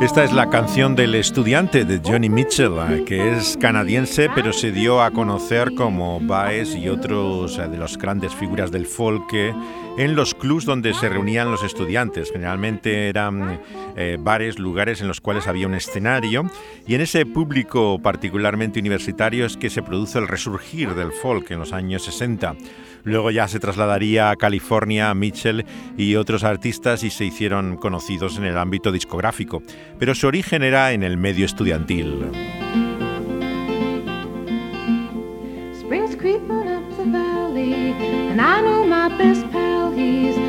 Esta 0.00 0.24
es 0.24 0.32
la 0.34 0.50
canción 0.50 0.94
del 0.94 1.14
estudiante 1.14 1.86
de 1.86 2.02
Johnny 2.04 2.28
Mitchell, 2.28 2.74
eh, 2.90 3.04
que 3.06 3.32
es 3.32 3.56
canadiense, 3.56 4.28
pero 4.34 4.52
se 4.52 4.70
dio 4.70 5.00
a 5.02 5.10
conocer 5.10 5.72
como 5.74 6.20
Baez 6.20 6.76
y 6.76 6.90
otros 6.90 7.58
eh, 7.58 7.66
de 7.66 7.78
las 7.78 7.96
grandes 7.96 8.34
figuras 8.34 8.70
del 8.70 8.84
folk 8.84 9.32
en 9.98 10.14
los 10.14 10.34
clubs 10.34 10.64
donde 10.64 10.94
se 10.94 11.08
reunían 11.08 11.50
los 11.50 11.62
estudiantes. 11.62 12.30
Generalmente 12.32 13.08
eran 13.08 13.60
bares, 14.20 14.58
lugares 14.58 15.00
en 15.00 15.08
los 15.08 15.20
cuales 15.20 15.46
había 15.46 15.66
un 15.66 15.74
escenario, 15.74 16.50
y 16.86 16.94
en 16.94 17.00
ese 17.00 17.24
público 17.26 17.98
particularmente 17.98 18.80
universitario 18.80 19.46
es 19.46 19.56
que 19.56 19.70
se 19.70 19.82
produce 19.82 20.18
el 20.18 20.28
resurgir 20.28 20.94
del 20.94 21.12
folk 21.12 21.50
en 21.50 21.58
los 21.58 21.72
años 21.72 22.04
60. 22.04 22.54
Luego 23.04 23.30
ya 23.30 23.46
se 23.46 23.60
trasladaría 23.60 24.30
a 24.30 24.36
California, 24.36 25.10
a 25.10 25.14
Mitchell 25.14 25.64
y 25.96 26.16
otros 26.16 26.42
artistas 26.44 27.04
y 27.04 27.10
se 27.10 27.24
hicieron 27.24 27.76
conocidos 27.76 28.36
en 28.36 28.44
el 28.44 28.58
ámbito 28.58 28.90
discográfico, 28.90 29.62
pero 29.98 30.14
su 30.14 30.26
origen 30.26 30.62
era 30.62 30.92
en 30.92 31.02
el 31.04 31.16
medio 31.16 31.46
estudiantil. 31.46 32.26
he's 39.96 40.45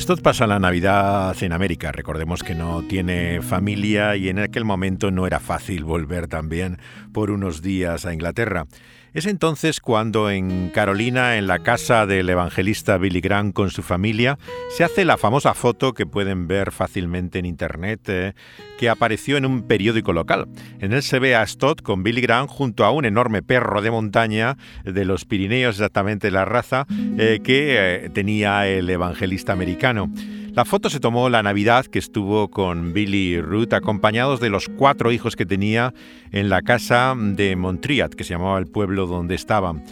Stott 0.00 0.22
pasa 0.22 0.46
la 0.46 0.60
Navidad 0.60 1.36
en 1.42 1.52
América. 1.52 1.90
Recordemos 1.90 2.44
que 2.44 2.54
no 2.54 2.82
tiene 2.82 3.42
familia 3.42 4.14
y 4.14 4.28
en 4.28 4.38
aquel 4.38 4.64
momento 4.64 5.10
no 5.10 5.26
era 5.26 5.40
fácil 5.40 5.84
volver 5.84 6.28
también 6.28 6.78
por 7.12 7.32
unos 7.32 7.62
días 7.62 8.06
a 8.06 8.14
Inglaterra. 8.14 8.66
Es 9.14 9.26
entonces 9.26 9.80
cuando 9.80 10.30
en 10.30 10.68
Carolina, 10.68 11.38
en 11.38 11.46
la 11.46 11.60
casa 11.60 12.06
del 12.06 12.28
evangelista 12.28 12.98
Billy 12.98 13.20
Graham 13.20 13.52
con 13.52 13.70
su 13.70 13.82
familia, 13.82 14.38
se 14.70 14.84
hace 14.84 15.04
la 15.04 15.16
famosa 15.16 15.54
foto 15.54 15.94
que 15.94 16.04
pueden 16.06 16.46
ver 16.46 16.72
fácilmente 16.72 17.38
en 17.38 17.46
internet, 17.46 18.00
eh, 18.08 18.34
que 18.78 18.90
apareció 18.90 19.36
en 19.38 19.46
un 19.46 19.62
periódico 19.62 20.12
local. 20.12 20.46
En 20.78 20.92
él 20.92 21.02
se 21.02 21.18
ve 21.18 21.34
a 21.34 21.46
Stott 21.46 21.82
con 21.82 22.02
Billy 22.02 22.20
Graham 22.20 22.46
junto 22.48 22.84
a 22.84 22.90
un 22.90 23.06
enorme 23.06 23.42
perro 23.42 23.80
de 23.80 23.90
montaña 23.90 24.56
de 24.84 25.04
los 25.06 25.24
Pirineos, 25.24 25.76
exactamente 25.76 26.30
la 26.30 26.44
raza 26.44 26.86
eh, 27.18 27.40
que 27.42 28.04
eh, 28.04 28.10
tenía 28.10 28.68
el 28.68 28.88
evangelista 28.90 29.52
americano. 29.52 29.87
La 29.94 30.64
foto 30.64 30.90
se 30.90 31.00
tomó 31.00 31.28
la 31.28 31.42
Navidad 31.42 31.86
que 31.86 31.98
estuvo 31.98 32.48
con 32.48 32.92
Billy 32.92 33.34
y 33.34 33.40
Ruth 33.40 33.72
acompañados 33.72 34.40
de 34.40 34.50
los 34.50 34.68
cuatro 34.68 35.12
hijos 35.12 35.36
que 35.36 35.46
tenía 35.46 35.94
en 36.32 36.48
la 36.48 36.62
casa 36.62 37.14
de 37.16 37.56
Montreat, 37.56 38.14
que 38.14 38.24
se 38.24 38.34
llamaba 38.34 38.58
el 38.58 38.66
pueblo 38.66 39.06
donde 39.06 39.34
estaban. 39.34 39.84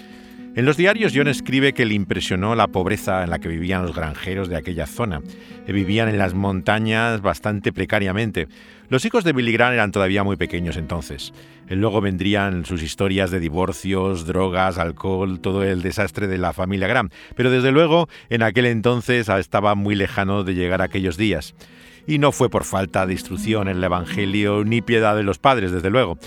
En 0.57 0.65
los 0.65 0.79
diarios 0.79 1.13
John 1.15 1.29
escribe 1.29 1.75
que 1.75 1.85
le 1.85 1.93
impresionó 1.95 2.55
la 2.55 2.67
pobreza 2.67 3.23
en 3.23 3.29
la 3.29 3.39
que 3.39 3.49
vivían 3.49 3.83
los 3.83 3.95
granjeros 3.95 4.49
de 4.49 4.57
aquella 4.57 4.87
zona. 4.87 5.21
Vivían 5.69 6.09
en 6.09 6.17
las 6.17 6.33
montañas 6.33 7.21
bastante 7.21 7.73
precariamente. 7.73 8.49
Los 8.89 9.05
hijos 9.05 9.25
de 9.25 9.33
Billy 9.33 9.53
Graham 9.53 9.73
eran 9.73 9.91
todavía 9.91 10.23
muy 10.23 10.37
pequeños 10.37 10.77
entonces. 10.77 11.33
Luego 11.69 12.01
vendrían 12.01 12.65
sus 12.65 12.83
historias 12.83 13.33
de 13.33 13.41
divorcios, 13.41 14.27
drogas, 14.27 14.79
alcohol, 14.79 15.41
todo 15.41 15.65
el 15.65 15.83
desastre 15.83 16.29
de 16.29 16.39
la 16.39 16.53
familia 16.53 16.87
Graham. 16.87 17.11
Pero 17.35 17.51
desde 17.51 17.73
luego, 17.73 18.09
en 18.31 18.43
aquel 18.43 18.67
entonces 18.67 19.29
estaba 19.29 19.75
muy 19.75 19.97
lejano 19.97 20.45
de 20.45 20.55
llegar 20.55 20.83
a 20.83 20.85
aquellos 20.85 21.17
días. 21.17 21.55
Y 22.07 22.19
no 22.19 22.31
fue 22.31 22.49
por 22.49 22.63
falta 22.63 23.05
de 23.07 23.15
instrucción 23.15 23.67
en 23.67 23.79
el 23.79 23.85
Evangelio 23.85 24.65
ni 24.65 24.83
piedad 24.83 25.17
de 25.17 25.25
los 25.25 25.39
padres, 25.39 25.73
desde 25.73 25.91
luego. 25.91 26.19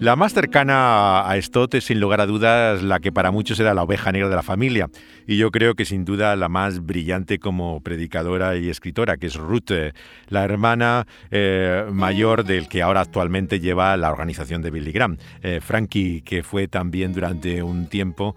La 0.00 0.14
más 0.14 0.32
cercana 0.32 1.28
a 1.28 1.42
Stott 1.42 1.74
es 1.74 1.86
sin 1.86 1.98
lugar 1.98 2.20
a 2.20 2.26
dudas 2.26 2.84
la 2.84 3.00
que 3.00 3.10
para 3.10 3.32
muchos 3.32 3.58
era 3.58 3.74
la 3.74 3.82
oveja 3.82 4.12
negra 4.12 4.28
de 4.28 4.36
la 4.36 4.44
familia, 4.44 4.88
y 5.26 5.38
yo 5.38 5.50
creo 5.50 5.74
que 5.74 5.84
sin 5.84 6.04
duda 6.04 6.36
la 6.36 6.48
más 6.48 6.86
brillante 6.86 7.40
como 7.40 7.80
predicadora 7.80 8.56
y 8.56 8.68
escritora, 8.68 9.16
que 9.16 9.26
es 9.26 9.34
Ruth, 9.34 9.72
eh, 9.72 9.94
la 10.28 10.44
hermana 10.44 11.08
eh, 11.32 11.84
mayor 11.90 12.44
del 12.44 12.68
que 12.68 12.80
ahora 12.80 13.00
actualmente 13.00 13.58
lleva 13.58 13.96
la 13.96 14.12
organización 14.12 14.62
de 14.62 14.70
Billy 14.70 14.92
Graham. 14.92 15.18
Eh, 15.42 15.58
Frankie, 15.60 16.22
que 16.22 16.44
fue 16.44 16.68
también 16.68 17.12
durante 17.12 17.62
un 17.64 17.88
tiempo 17.88 18.36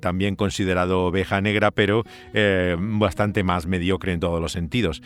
también 0.00 0.34
considerado 0.34 1.04
oveja 1.04 1.40
negra, 1.40 1.70
pero 1.70 2.04
bastante 2.78 3.44
más 3.44 3.66
mediocre 3.66 4.12
en 4.12 4.18
todos 4.18 4.40
los 4.40 4.50
sentidos. 4.50 5.02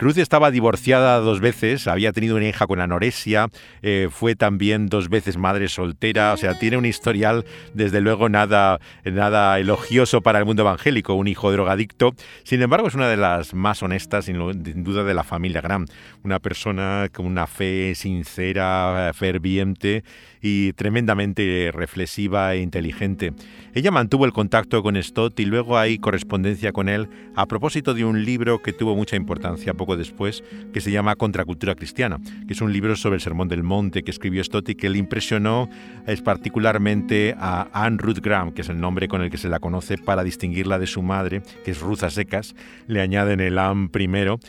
Ruth 0.00 0.16
estaba 0.16 0.50
divorciada 0.50 1.18
dos 1.18 1.40
veces, 1.40 1.86
había 1.86 2.12
tenido 2.12 2.36
una 2.36 2.48
hija 2.48 2.66
con 2.66 2.80
anorexia, 2.80 3.48
eh, 3.82 4.08
fue 4.10 4.34
también 4.34 4.86
dos 4.86 5.10
veces 5.10 5.36
madre 5.36 5.68
soltera, 5.68 6.32
o 6.32 6.38
sea, 6.38 6.58
tiene 6.58 6.78
un 6.78 6.86
historial 6.86 7.44
desde 7.74 8.00
luego 8.00 8.30
nada, 8.30 8.80
nada 9.04 9.58
elogioso 9.58 10.22
para 10.22 10.38
el 10.38 10.46
mundo 10.46 10.62
evangélico, 10.62 11.12
un 11.12 11.28
hijo 11.28 11.52
drogadicto. 11.52 12.14
Sin 12.44 12.62
embargo, 12.62 12.88
es 12.88 12.94
una 12.94 13.10
de 13.10 13.18
las 13.18 13.52
más 13.52 13.82
honestas, 13.82 14.24
sin 14.24 14.38
duda, 14.82 15.04
de 15.04 15.12
la 15.12 15.22
familia 15.22 15.60
Graham, 15.60 15.84
una 16.24 16.38
persona 16.38 17.08
con 17.12 17.26
una 17.26 17.46
fe 17.46 17.94
sincera, 17.94 19.12
ferviente 19.12 20.02
y 20.40 20.72
tremendamente 20.72 21.70
reflexiva 21.74 22.54
e 22.54 22.60
inteligente. 22.60 23.34
Ella 23.74 23.90
mantuvo 23.90 24.24
el 24.24 24.32
contacto 24.32 24.82
con 24.82 25.00
Stott 25.00 25.38
y 25.40 25.44
luego 25.44 25.78
hay 25.78 25.98
correspondencia 25.98 26.72
con 26.72 26.88
él 26.88 27.08
a 27.36 27.46
propósito 27.46 27.92
de 27.92 28.04
un 28.06 28.24
libro 28.24 28.62
que 28.62 28.72
tuvo 28.72 28.96
mucha 28.96 29.16
importancia 29.16 29.74
poco 29.74 29.89
después, 29.96 30.42
que 30.72 30.80
se 30.80 30.90
llama 30.90 31.16
Contracultura 31.16 31.74
Cristiana, 31.74 32.18
que 32.46 32.52
es 32.52 32.60
un 32.60 32.72
libro 32.72 32.96
sobre 32.96 33.16
el 33.16 33.20
Sermón 33.20 33.48
del 33.48 33.62
Monte 33.62 34.02
que 34.02 34.10
escribió 34.10 34.42
Stott 34.42 34.68
y 34.70 34.74
que 34.74 34.88
le 34.88 34.98
impresionó 34.98 35.68
es 36.06 36.22
particularmente 36.22 37.34
a 37.38 37.68
Anne 37.72 37.98
Ruth 37.98 38.18
Graham, 38.18 38.52
que 38.52 38.62
es 38.62 38.68
el 38.68 38.80
nombre 38.80 39.08
con 39.08 39.22
el 39.22 39.30
que 39.30 39.38
se 39.38 39.48
la 39.48 39.60
conoce 39.60 39.98
para 39.98 40.24
distinguirla 40.24 40.78
de 40.78 40.86
su 40.86 41.02
madre, 41.02 41.42
que 41.64 41.70
es 41.70 41.80
Ruth 41.80 42.08
secas, 42.08 42.54
le 42.86 43.00
añaden 43.00 43.40
el 43.40 43.58
Anne 43.58 43.88
primero, 43.88 44.40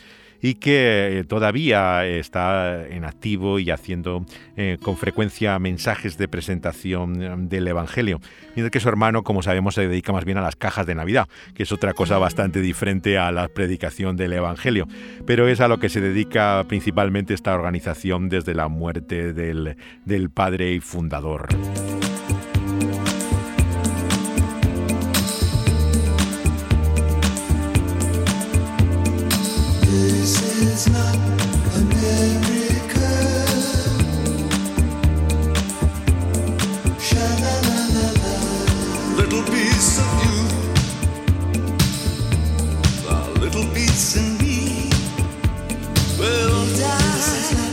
y 0.42 0.56
que 0.56 1.20
eh, 1.20 1.24
todavía 1.24 2.04
está 2.04 2.86
en 2.86 3.04
activo 3.04 3.60
y 3.60 3.70
haciendo 3.70 4.26
eh, 4.56 4.76
con 4.82 4.96
frecuencia 4.96 5.58
mensajes 5.58 6.18
de 6.18 6.28
presentación 6.28 7.22
eh, 7.22 7.34
del 7.38 7.68
Evangelio, 7.68 8.20
mientras 8.56 8.70
que 8.70 8.80
su 8.80 8.88
hermano, 8.88 9.22
como 9.22 9.42
sabemos, 9.42 9.76
se 9.76 9.88
dedica 9.88 10.12
más 10.12 10.24
bien 10.24 10.38
a 10.38 10.42
las 10.42 10.56
cajas 10.56 10.84
de 10.86 10.96
Navidad, 10.96 11.28
que 11.54 11.62
es 11.62 11.72
otra 11.72 11.94
cosa 11.94 12.18
bastante 12.18 12.60
diferente 12.60 13.16
a 13.16 13.30
la 13.30 13.48
predicación 13.48 14.16
del 14.16 14.32
Evangelio, 14.32 14.88
pero 15.24 15.46
es 15.46 15.60
a 15.60 15.68
lo 15.68 15.78
que 15.78 15.88
se 15.88 16.00
dedica 16.00 16.64
principalmente 16.66 17.34
esta 17.34 17.54
organización 17.54 18.28
desde 18.28 18.54
la 18.54 18.66
muerte 18.68 19.32
del, 19.32 19.76
del 20.04 20.30
padre 20.30 20.72
y 20.72 20.80
fundador. 20.80 21.46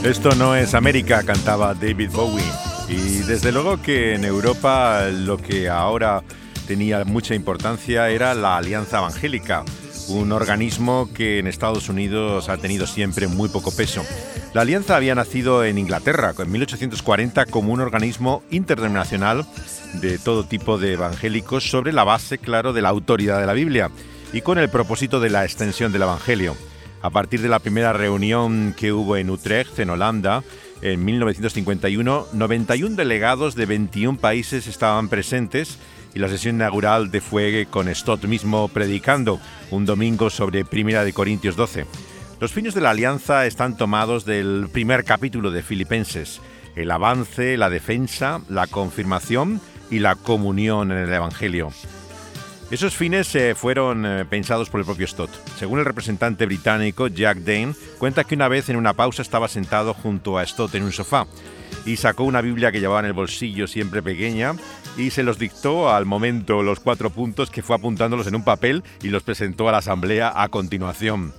Esto 0.04 0.34
no 0.36 0.56
es 0.56 0.76
América, 0.76 1.24
cantaba 1.24 1.74
David 1.74 2.12
Bowie. 2.14 2.44
Y 2.88 3.20
desde 3.28 3.52
luego 3.52 3.82
que 3.82 4.16
en 4.16 4.24
Europa 4.24 5.10
lo 5.12 5.38
que 5.38 5.68
ahora 5.68 6.24
tenía 6.68 7.04
mucha 7.04 7.36
importancia 7.36 8.10
era 8.10 8.34
la 8.34 8.56
Alianza 8.56 9.00
Evangélica, 9.00 9.66
un 10.08 10.32
organismo 10.32 11.10
que 11.14 11.40
en 11.40 11.48
Estados 11.48 11.90
Unidos 11.90 12.48
ha 12.48 12.58
tenido 12.58 12.88
siempre 12.88 13.28
muy 13.28 13.50
poco 13.50 13.72
peso. 13.72 14.04
La 14.54 14.62
alianza 14.62 14.96
había 14.96 15.16
nacido 15.16 15.66
en 15.66 15.78
Inglaterra 15.78 16.34
en 16.36 16.50
1840 16.50 17.46
como 17.48 17.74
un 17.74 17.82
organismo 17.82 18.42
interdenominacional 18.50 19.46
de 19.96 20.18
todo 20.18 20.46
tipo 20.46 20.78
de 20.78 20.94
evangélicos 20.94 21.70
sobre 21.70 21.92
la 21.92 22.06
base, 22.06 22.38
claro, 22.38 22.72
de 22.72 22.82
la 22.82 22.90
autoridad 22.90 23.40
de 23.40 23.46
la 23.46 23.54
Biblia 23.54 23.92
y 24.32 24.42
con 24.42 24.58
el 24.60 24.70
propósito 24.70 25.20
de 25.20 25.30
la 25.30 25.44
extensión 25.44 25.92
del 25.92 26.04
Evangelio. 26.04 26.56
A 27.02 27.10
partir 27.10 27.42
de 27.42 27.48
la 27.48 27.60
primera 27.60 27.94
reunión 27.94 28.74
que 28.78 28.92
hubo 28.92 29.16
en 29.16 29.30
Utrecht, 29.30 29.80
en 29.80 29.90
Holanda, 29.90 30.44
en 30.82 31.04
1951, 31.06 32.28
91 32.34 32.96
delegados 32.96 33.56
de 33.56 33.66
21 33.66 34.18
países 34.18 34.68
estaban 34.68 35.08
presentes 35.08 35.78
y 36.14 36.20
la 36.20 36.28
sesión 36.28 36.56
inaugural 36.56 37.10
de 37.10 37.22
fue 37.22 37.68
con 37.70 37.94
Stott 37.94 38.26
mismo 38.26 38.68
predicando 38.68 39.40
un 39.72 39.86
domingo 39.86 40.30
sobre 40.30 40.66
Primera 40.66 41.06
de 41.06 41.14
Corintios 41.14 41.56
12. 41.56 41.86
Los 42.42 42.52
fines 42.52 42.74
de 42.74 42.82
la 42.82 42.90
alianza 42.92 43.46
están 43.46 43.78
tomados 43.78 44.26
del 44.26 44.68
primer 44.72 45.06
capítulo 45.06 45.52
de 45.52 45.64
Filipenses, 45.64 46.42
el 46.76 46.92
avance, 46.92 47.56
la 47.58 47.70
defensa, 47.70 48.42
la 48.50 48.68
confirmación 48.68 49.62
y 49.90 50.00
la 50.00 50.16
comunión 50.16 50.92
en 50.92 50.98
el 50.98 51.14
Evangelio. 51.14 51.70
Esos 52.72 52.96
fines 52.96 53.34
eh, 53.34 53.56
fueron 53.56 54.06
eh, 54.06 54.26
pensados 54.26 54.70
por 54.70 54.80
el 54.80 54.86
propio 54.86 55.08
Stott. 55.08 55.32
Según 55.58 55.80
el 55.80 55.86
representante 55.86 56.46
británico 56.46 57.08
Jack 57.08 57.40
Dane, 57.40 57.74
cuenta 57.98 58.24
que 58.24 58.36
una 58.36 58.48
vez 58.48 58.70
en 58.70 58.76
una 58.76 58.94
pausa 58.94 59.24
estaba 59.24 59.48
sentado 59.48 59.96
junto 59.96 60.38
a 60.38 60.46
Stott 60.46 60.76
en 60.76 60.84
un 60.84 60.92
sofá 60.92 61.26
y 61.86 61.98
sacó 61.98 62.26
una 62.26 62.42
Biblia 62.42 62.72
que 62.72 62.80
llevaba 62.80 63.00
en 63.00 63.08
el 63.08 63.14
bolsillo 63.14 63.66
siempre 63.66 64.04
pequeña 64.04 64.54
y 64.98 65.10
se 65.10 65.24
los 65.24 65.40
dictó 65.40 65.92
al 65.92 66.06
momento 66.06 66.62
los 66.62 66.80
cuatro 66.80 67.10
puntos 67.10 67.50
que 67.50 67.64
fue 67.64 67.76
apuntándolos 67.76 68.28
en 68.28 68.36
un 68.36 68.44
papel 68.44 68.84
y 69.02 69.08
los 69.08 69.24
presentó 69.24 69.68
a 69.68 69.72
la 69.72 69.80
asamblea 69.80 70.32
a 70.36 70.50
continuación. 70.50 71.34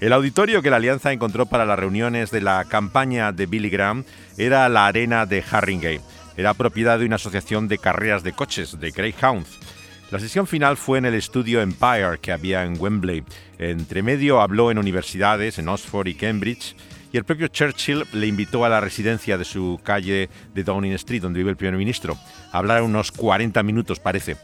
El 0.00 0.12
auditorio 0.12 0.62
que 0.62 0.70
la 0.70 0.78
Alianza 0.78 1.12
encontró 1.12 1.46
para 1.46 1.64
las 1.64 1.78
reuniones 1.78 2.32
de 2.32 2.40
la 2.40 2.64
campaña 2.64 3.30
de 3.30 3.46
Billy 3.46 3.70
Graham 3.70 4.02
era 4.36 4.68
la 4.68 4.88
arena 4.88 5.26
de 5.26 5.44
Harringay. 5.48 6.00
Era 6.36 6.54
propiedad 6.54 6.98
de 6.98 7.06
una 7.06 7.16
asociación 7.16 7.68
de 7.68 7.78
carreras 7.78 8.24
de 8.24 8.32
coches, 8.32 8.80
de 8.80 8.90
Greyhounds. 8.90 9.60
La 10.12 10.20
sesión 10.20 10.46
final 10.46 10.76
fue 10.76 10.98
en 10.98 11.06
el 11.06 11.14
estudio 11.14 11.62
Empire 11.62 12.18
que 12.20 12.32
había 12.32 12.64
en 12.64 12.78
Wembley. 12.78 13.24
Entre 13.58 14.02
medio 14.02 14.42
habló 14.42 14.70
en 14.70 14.76
universidades, 14.76 15.58
en 15.58 15.70
Oxford 15.70 16.06
y 16.06 16.14
Cambridge, 16.14 16.76
y 17.14 17.16
el 17.16 17.24
propio 17.24 17.48
Churchill 17.48 18.04
le 18.12 18.26
invitó 18.26 18.66
a 18.66 18.68
la 18.68 18.82
residencia 18.82 19.38
de 19.38 19.46
su 19.46 19.80
calle 19.82 20.28
de 20.52 20.64
Downing 20.64 20.92
Street, 20.92 21.22
donde 21.22 21.38
vive 21.38 21.48
el 21.48 21.56
primer 21.56 21.78
ministro. 21.78 22.18
A 22.52 22.58
hablar 22.58 22.82
unos 22.82 23.10
40 23.10 23.62
minutos, 23.62 24.00
parece. 24.00 24.36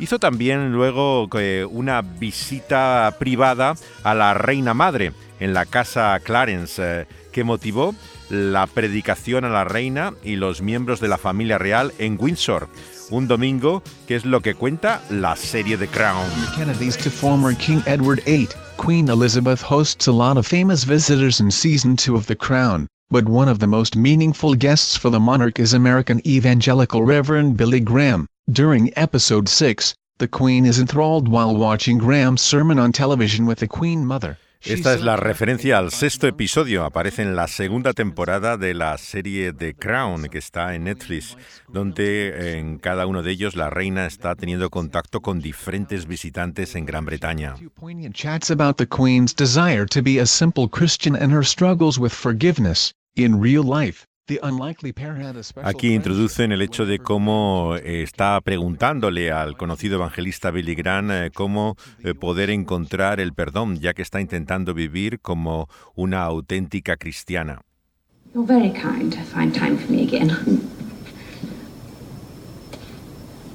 Hizo 0.00 0.18
también 0.18 0.72
luego 0.72 1.28
eh, 1.38 1.64
una 1.70 2.02
visita 2.02 3.14
privada 3.20 3.76
a 4.02 4.14
la 4.14 4.34
reina 4.34 4.74
madre 4.74 5.12
en 5.38 5.54
la 5.54 5.66
casa 5.66 6.18
Clarence, 6.18 6.82
eh, 6.84 7.06
que 7.30 7.44
motivó 7.44 7.94
la 8.28 8.66
predicación 8.66 9.44
a 9.44 9.50
la 9.50 9.62
reina 9.62 10.14
y 10.24 10.34
los 10.34 10.62
miembros 10.62 10.98
de 10.98 11.06
la 11.06 11.18
familia 11.18 11.58
real 11.58 11.92
en 11.98 12.16
Windsor 12.18 12.68
un 13.12 13.28
domingo, 13.28 13.82
que 14.06 14.16
es 14.16 14.24
lo 14.24 14.40
que 14.40 14.54
cuenta 14.54 15.00
la 15.10 15.36
serie 15.36 15.76
The 15.76 15.86
Crown. 15.86 16.28
Kennedys 16.56 16.96
to 16.96 17.10
former 17.10 17.54
King 17.54 17.82
Edward 17.86 18.22
VIII, 18.24 18.48
Queen 18.78 19.08
Elizabeth 19.08 19.60
hosts 19.60 20.06
a 20.06 20.12
lot 20.12 20.36
of 20.36 20.46
famous 20.46 20.84
visitors 20.84 21.40
in 21.40 21.50
season 21.50 21.96
2 21.96 22.16
of 22.16 22.26
The 22.26 22.34
Crown, 22.34 22.88
but 23.10 23.28
one 23.28 23.48
of 23.48 23.58
the 23.58 23.66
most 23.66 23.94
meaningful 23.94 24.54
guests 24.54 24.96
for 24.96 25.10
the 25.10 25.20
monarch 25.20 25.60
is 25.60 25.74
American 25.74 26.26
evangelical 26.26 27.02
Reverend 27.02 27.56
Billy 27.56 27.80
Graham. 27.80 28.26
During 28.50 28.90
episode 28.96 29.48
6, 29.48 29.94
the 30.18 30.28
Queen 30.28 30.64
is 30.64 30.78
enthralled 30.78 31.28
while 31.28 31.54
watching 31.54 31.98
Graham's 31.98 32.42
sermon 32.42 32.78
on 32.78 32.92
television 32.92 33.44
with 33.44 33.58
the 33.58 33.68
Queen 33.68 34.06
Mother. 34.06 34.38
Esta 34.64 34.94
es 34.94 35.02
la 35.02 35.16
referencia 35.16 35.78
al 35.78 35.90
sexto 35.90 36.28
episodio. 36.28 36.84
Aparece 36.84 37.22
en 37.22 37.34
la 37.34 37.48
segunda 37.48 37.92
temporada 37.92 38.56
de 38.56 38.74
la 38.74 38.96
serie 38.96 39.52
The 39.52 39.74
Crown, 39.74 40.28
que 40.28 40.38
está 40.38 40.74
en 40.74 40.84
Netflix, 40.84 41.36
donde 41.68 42.58
en 42.58 42.78
cada 42.78 43.06
uno 43.06 43.22
de 43.22 43.32
ellos 43.32 43.56
la 43.56 43.70
reina 43.70 44.06
está 44.06 44.36
teniendo 44.36 44.70
contacto 44.70 45.20
con 45.20 45.40
diferentes 45.40 46.06
visitantes 46.06 46.76
en 46.76 46.86
Gran 46.86 47.04
Bretaña. 47.04 47.56
Aquí 55.62 55.94
introducen 55.94 56.52
el 56.52 56.62
hecho 56.62 56.86
de 56.86 56.98
cómo 56.98 57.76
eh, 57.76 58.02
está 58.02 58.40
preguntándole 58.40 59.32
al 59.32 59.56
conocido 59.56 59.96
evangelista 59.96 60.50
Billy 60.50 60.74
Graham 60.74 61.10
eh, 61.10 61.30
cómo 61.34 61.76
eh, 62.04 62.14
poder 62.14 62.50
encontrar 62.50 63.20
el 63.20 63.32
perdón, 63.32 63.78
ya 63.80 63.94
que 63.94 64.02
está 64.02 64.20
intentando 64.20 64.74
vivir 64.74 65.20
como 65.20 65.68
una 65.94 66.22
auténtica 66.22 66.96
cristiana. 66.96 67.60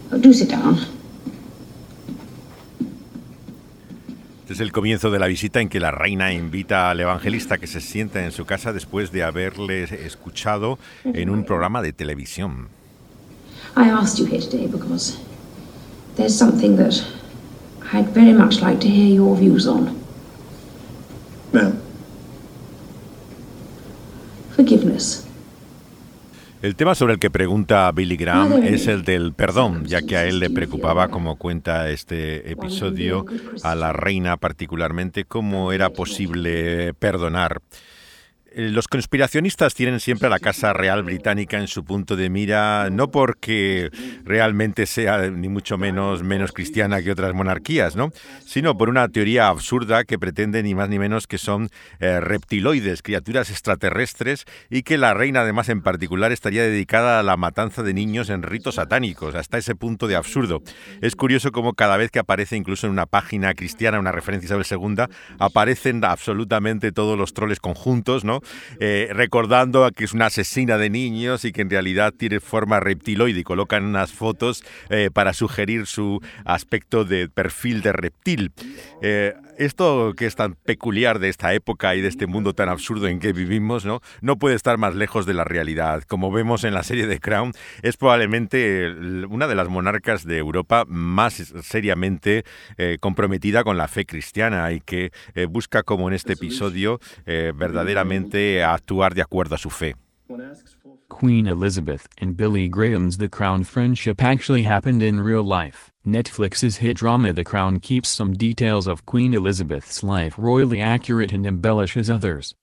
Oh, 0.09 0.17
do 0.17 0.31
sit 0.31 0.49
down. 0.49 0.96
Es 4.57 4.61
el 4.61 4.71
comienzo 4.71 5.11
de 5.11 5.19
la 5.19 5.27
visita 5.27 5.61
en 5.61 5.69
que 5.69 5.79
la 5.79 5.91
reina 5.91 6.33
invita 6.33 6.89
al 6.89 6.99
evangelista 6.99 7.59
que 7.59 7.67
se 7.67 7.79
sienta 7.79 8.25
en 8.25 8.31
su 8.31 8.45
casa 8.45 8.73
después 8.73 9.11
de 9.11 9.21
haberle 9.21 9.83
escuchado 9.83 10.79
en 11.03 11.29
un 11.29 11.43
programa 11.43 11.83
de 11.83 11.93
televisión. 11.93 12.69
I 13.75 13.91
asked 13.91 14.17
you 14.17 14.25
here 14.25 14.41
today 14.41 14.65
because 14.65 15.19
there's 16.15 16.35
something 16.35 16.75
that 16.77 17.03
I'd 17.93 18.09
very 18.15 18.33
much 18.33 18.59
like 18.59 18.79
to 18.79 18.87
hear 18.87 19.13
your 19.13 19.37
views 19.37 19.67
on. 19.67 19.95
Forgiveness. 24.55 25.26
El 26.63 26.75
tema 26.75 26.95
sobre 26.95 27.13
el 27.13 27.19
que 27.19 27.29
pregunta 27.29 27.91
Billy 27.91 28.17
Graham 28.17 28.63
es 28.63 28.87
el 28.87 29.03
del 29.03 29.33
perdón, 29.33 29.85
ya 29.85 30.01
que 30.01 30.17
a 30.17 30.25
él 30.25 30.39
le 30.39 30.49
preocupaba, 30.49 31.09
como 31.09 31.35
cuenta 31.35 31.89
este 31.91 32.51
episodio, 32.51 33.25
a 33.61 33.75
la 33.75 33.93
reina 33.93 34.37
particularmente, 34.37 35.23
cómo 35.23 35.71
era 35.71 35.91
posible 35.91 36.95
perdonar. 36.95 37.61
Los 38.55 38.87
conspiracionistas 38.87 39.75
tienen 39.75 39.99
siempre 39.99 40.27
a 40.27 40.29
la 40.29 40.39
Casa 40.39 40.73
Real 40.73 41.03
Británica 41.03 41.59
en 41.59 41.67
su 41.67 41.83
punto 41.83 42.15
de 42.15 42.29
mira, 42.29 42.89
no 42.89 43.11
porque 43.11 43.89
realmente 44.23 44.85
sea 44.85 45.29
ni 45.29 45.49
mucho 45.49 45.77
menos 45.77 46.23
menos 46.23 46.51
cristiana 46.51 47.01
que 47.01 47.11
otras 47.11 47.33
monarquías, 47.33 47.95
¿no? 47.95 48.11
sino 48.45 48.77
por 48.77 48.89
una 48.89 49.07
teoría 49.09 49.49
absurda 49.49 50.03
que 50.05 50.17
pretende 50.17 50.63
ni 50.63 50.75
más 50.75 50.89
ni 50.89 50.97
menos 50.99 51.27
que 51.27 51.37
son 51.37 51.69
eh, 51.99 52.19
reptiloides, 52.19 53.01
criaturas 53.01 53.49
extraterrestres, 53.49 54.45
y 54.69 54.83
que 54.83 54.97
la 54.97 55.13
reina 55.13 55.41
además 55.41 55.69
en 55.69 55.81
particular 55.81 56.31
estaría 56.31 56.63
dedicada 56.63 57.19
a 57.19 57.23
la 57.23 57.37
matanza 57.37 57.83
de 57.83 57.93
niños 57.93 58.29
en 58.29 58.43
ritos 58.43 58.75
satánicos, 58.75 59.35
hasta 59.35 59.57
ese 59.57 59.75
punto 59.75 60.07
de 60.07 60.15
absurdo. 60.15 60.61
Es 61.01 61.15
curioso 61.15 61.51
cómo 61.51 61.73
cada 61.73 61.97
vez 61.97 62.11
que 62.11 62.19
aparece 62.19 62.55
incluso 62.55 62.87
en 62.87 62.93
una 62.93 63.05
página 63.05 63.53
cristiana, 63.53 63.99
una 63.99 64.11
referencia 64.11 64.55
a 64.55 64.59
Isabel 64.61 64.81
II, 64.97 65.03
aparecen 65.39 66.03
absolutamente 66.03 66.91
todos 66.91 67.17
los 67.17 67.33
troles 67.33 67.59
conjuntos, 67.59 68.23
¿no? 68.23 68.36
Eh, 68.79 69.09
recordando 69.11 69.89
que 69.91 70.05
es 70.05 70.13
una 70.13 70.27
asesina 70.27 70.77
de 70.77 70.89
niños 70.89 71.45
y 71.45 71.51
que 71.51 71.61
en 71.61 71.69
realidad 71.69 72.13
tiene 72.17 72.39
forma 72.39 72.79
reptiloide 72.79 73.39
y 73.39 73.43
colocan 73.43 73.85
unas 73.85 74.11
fotos 74.11 74.63
eh, 74.89 75.09
para 75.13 75.33
sugerir 75.33 75.85
su 75.85 76.21
aspecto 76.45 77.05
de 77.05 77.29
perfil 77.29 77.81
de 77.81 77.93
reptil. 77.93 78.51
Eh, 79.01 79.33
Esto 79.57 80.13
que 80.15 80.27
es 80.27 80.35
tan 80.35 80.53
peculiar 80.53 81.17
de 81.17 81.29
esta 81.29 81.51
época 81.53 81.95
y 81.95 82.01
de 82.01 82.07
este 82.07 82.27
mundo 82.27 82.53
tan 82.53 82.69
absurdo 82.69 83.07
en 83.07 83.19
que 83.19 83.33
vivimos, 83.33 83.85
¿no? 83.85 84.01
No 84.21 84.37
puede 84.37 84.55
estar 84.55 84.77
más 84.77 84.93
lejos 84.93 85.25
de 85.25 85.33
la 85.33 85.43
realidad. 85.43 86.03
Como 86.03 86.31
vemos 86.31 86.63
en 86.63 86.75
la 86.75 86.83
serie 86.83 87.07
de 87.07 87.19
Crown, 87.19 87.53
es 87.81 87.97
probablemente 87.97 88.87
una 89.27 89.47
de 89.47 89.55
las 89.55 89.67
monarcas 89.67 90.25
de 90.25 90.37
Europa 90.37 90.85
más 90.87 91.33
seriamente 91.63 92.43
eh, 92.77 92.97
comprometida 92.99 93.63
con 93.63 93.77
la 93.77 93.87
fe 93.87 94.05
cristiana 94.05 94.71
y 94.73 94.79
que 94.79 95.11
eh, 95.33 95.45
busca, 95.45 95.81
como 95.81 96.07
en 96.07 96.13
este 96.13 96.33
episodio, 96.33 96.99
eh, 97.25 97.51
verdaderamente 97.55 98.63
actuar 98.63 99.15
de 99.15 99.23
acuerdo 99.23 99.55
a 99.55 99.57
su 99.57 99.71
fe. 99.71 99.95
Queen 101.09 101.47
Elizabeth 101.47 102.07
and 102.17 102.35
Billy 102.35 102.67
Graham's 102.67 103.17
The 103.17 103.29
Crown 103.29 103.63
friendship 103.63 104.21
actually 104.21 104.63
happened 104.63 105.01
in 105.01 105.21
real 105.21 105.43
life. 105.43 105.91
Netflix's 106.05 106.77
hit 106.77 106.97
drama 106.97 107.33
The 107.33 107.43
Crown 107.43 107.79
keeps 107.79 108.09
some 108.09 108.33
details 108.33 108.87
of 108.87 109.05
Queen 109.05 109.33
Elizabeth's 109.33 110.03
life 110.03 110.35
royally 110.37 110.81
accurate 110.81 111.31
and 111.31 111.47
embellishes 111.47 112.09
others. 112.09 112.55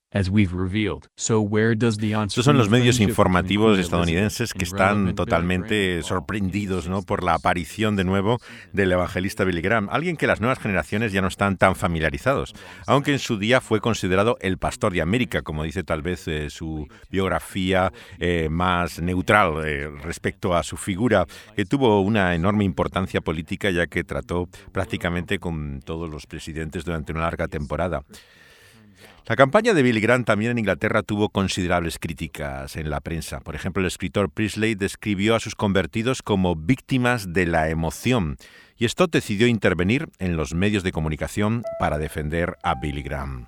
Estos 2.34 2.44
son 2.44 2.56
los 2.56 2.70
medios 2.70 3.00
informativos 3.00 3.80
estadounidenses 3.80 4.54
que 4.54 4.62
están 4.62 5.16
totalmente 5.16 6.02
sorprendidos 6.04 6.88
¿no? 6.88 7.02
por 7.02 7.24
la 7.24 7.34
aparición 7.34 7.96
de 7.96 8.04
nuevo 8.04 8.38
del 8.72 8.92
evangelista 8.92 9.42
Billy 9.42 9.60
Graham, 9.60 9.88
alguien 9.90 10.16
que 10.16 10.28
las 10.28 10.40
nuevas 10.40 10.60
generaciones 10.60 11.12
ya 11.12 11.20
no 11.20 11.26
están 11.26 11.56
tan 11.56 11.74
familiarizados, 11.74 12.54
aunque 12.86 13.10
en 13.10 13.18
su 13.18 13.38
día 13.38 13.60
fue 13.60 13.80
considerado 13.80 14.36
el 14.40 14.56
pastor 14.56 14.92
de 14.92 15.02
América, 15.02 15.42
como 15.42 15.64
dice 15.64 15.82
tal 15.82 16.02
vez 16.02 16.28
eh, 16.28 16.48
su 16.48 16.86
biografía 17.10 17.92
eh, 18.20 18.48
más 18.48 19.00
neutral 19.00 19.66
eh, 19.66 19.90
respecto 20.02 20.54
a 20.54 20.62
su 20.62 20.76
figura, 20.76 21.26
que 21.56 21.64
tuvo 21.64 22.00
una 22.00 22.36
enorme 22.36 22.62
importancia 22.62 23.20
política 23.20 23.70
ya 23.70 23.88
que 23.88 24.04
trató 24.04 24.48
prácticamente 24.70 25.40
con 25.40 25.82
todos 25.84 26.08
los 26.08 26.26
presidentes 26.26 26.84
durante 26.84 27.10
una 27.10 27.22
larga 27.22 27.48
temporada. 27.48 28.04
La 29.26 29.36
campaña 29.36 29.72
de 29.72 29.82
Billy 29.82 30.00
Graham 30.00 30.24
también 30.24 30.50
en 30.50 30.58
Inglaterra 30.58 31.02
tuvo 31.02 31.30
considerables 31.30 31.98
críticas 31.98 32.76
en 32.76 32.90
la 32.90 33.00
prensa. 33.00 33.40
Por 33.40 33.54
ejemplo, 33.54 33.80
el 33.80 33.86
escritor 33.86 34.28
Priestley 34.28 34.74
describió 34.74 35.34
a 35.34 35.40
sus 35.40 35.54
convertidos 35.54 36.20
como 36.20 36.56
víctimas 36.56 37.32
de 37.32 37.46
la 37.46 37.70
emoción 37.70 38.36
y 38.76 38.86
Stott 38.86 39.12
decidió 39.12 39.46
intervenir 39.46 40.10
en 40.18 40.36
los 40.36 40.52
medios 40.52 40.82
de 40.82 40.92
comunicación 40.92 41.62
para 41.78 41.96
defender 41.96 42.58
a 42.62 42.74
Billy 42.74 43.02
Graham. 43.02 43.46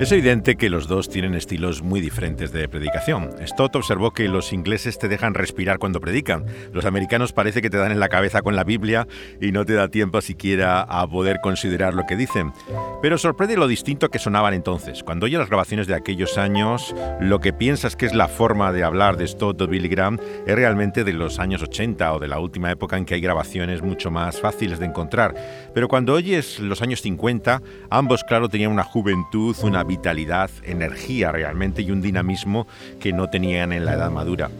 Es 0.00 0.10
evidente 0.10 0.56
que 0.56 0.70
los 0.70 0.88
dos 0.88 1.08
tienen 1.08 1.34
estilos 1.34 1.82
muy 1.82 2.00
diferentes 2.00 2.50
de 2.50 2.68
predicación. 2.68 3.30
Stott 3.46 3.76
observó 3.76 4.10
que 4.10 4.26
los 4.26 4.52
ingleses 4.52 4.98
te 4.98 5.06
dejan 5.06 5.34
respirar 5.34 5.78
cuando 5.78 6.00
predican. 6.00 6.44
Los 6.72 6.86
americanos 6.86 7.32
parece 7.32 7.62
que 7.62 7.70
te 7.70 7.76
dan 7.76 7.92
en 7.92 8.00
la 8.00 8.08
cabeza 8.08 8.42
con 8.42 8.56
la 8.56 8.64
Biblia 8.64 9.06
y 9.40 9.52
no 9.52 9.64
te 9.64 9.74
da 9.74 9.88
tiempo 9.88 10.20
siquiera 10.20 10.80
a 10.80 11.06
poder 11.06 11.38
considerar 11.40 11.94
lo 11.94 12.04
que 12.06 12.16
dicen. 12.16 12.52
Pero 13.00 13.16
sorprende 13.16 13.56
lo 13.56 13.68
distinto 13.68 14.08
que 14.08 14.18
sonaban 14.18 14.54
entonces. 14.54 15.04
Cuando 15.04 15.26
oyes 15.26 15.38
las 15.38 15.48
grabaciones 15.48 15.86
de 15.86 15.94
aquellos 15.94 16.36
años, 16.36 16.96
lo 17.20 17.38
que 17.38 17.52
piensas 17.52 17.94
que 17.94 18.06
es 18.06 18.14
la 18.14 18.26
forma 18.26 18.72
de 18.72 18.82
hablar 18.82 19.16
de 19.16 19.28
Stott 19.28 19.60
o 19.60 19.68
Billy 19.68 19.88
Graham 19.88 20.18
es 20.46 20.56
realmente 20.56 21.04
de 21.04 21.12
los 21.12 21.38
años 21.38 21.62
80 21.62 22.14
o 22.14 22.18
de 22.18 22.28
la 22.28 22.40
última 22.40 22.72
época 22.72 22.96
en 22.96 23.04
que 23.04 23.14
hay 23.14 23.20
grabaciones 23.20 23.82
mucho 23.82 24.10
más 24.10 24.40
fáciles 24.40 24.80
de 24.80 24.86
encontrar. 24.86 25.34
Pero 25.74 25.86
cuando 25.86 26.14
oyes 26.14 26.58
los 26.58 26.82
años 26.82 27.02
50, 27.02 27.62
ambos 27.90 28.24
claro 28.24 28.48
tenían 28.48 28.72
una 28.72 28.84
juventud, 28.84 29.54
una 29.62 29.81
vitalidad, 29.84 30.50
energía 30.62 31.32
realmente 31.32 31.82
y 31.82 31.90
un 31.90 32.02
dinamismo 32.02 32.66
que 33.00 33.12
no 33.12 33.28
tenían 33.28 33.72
en 33.72 33.84
la 33.84 33.94
edad 33.94 34.10
madura. 34.10 34.50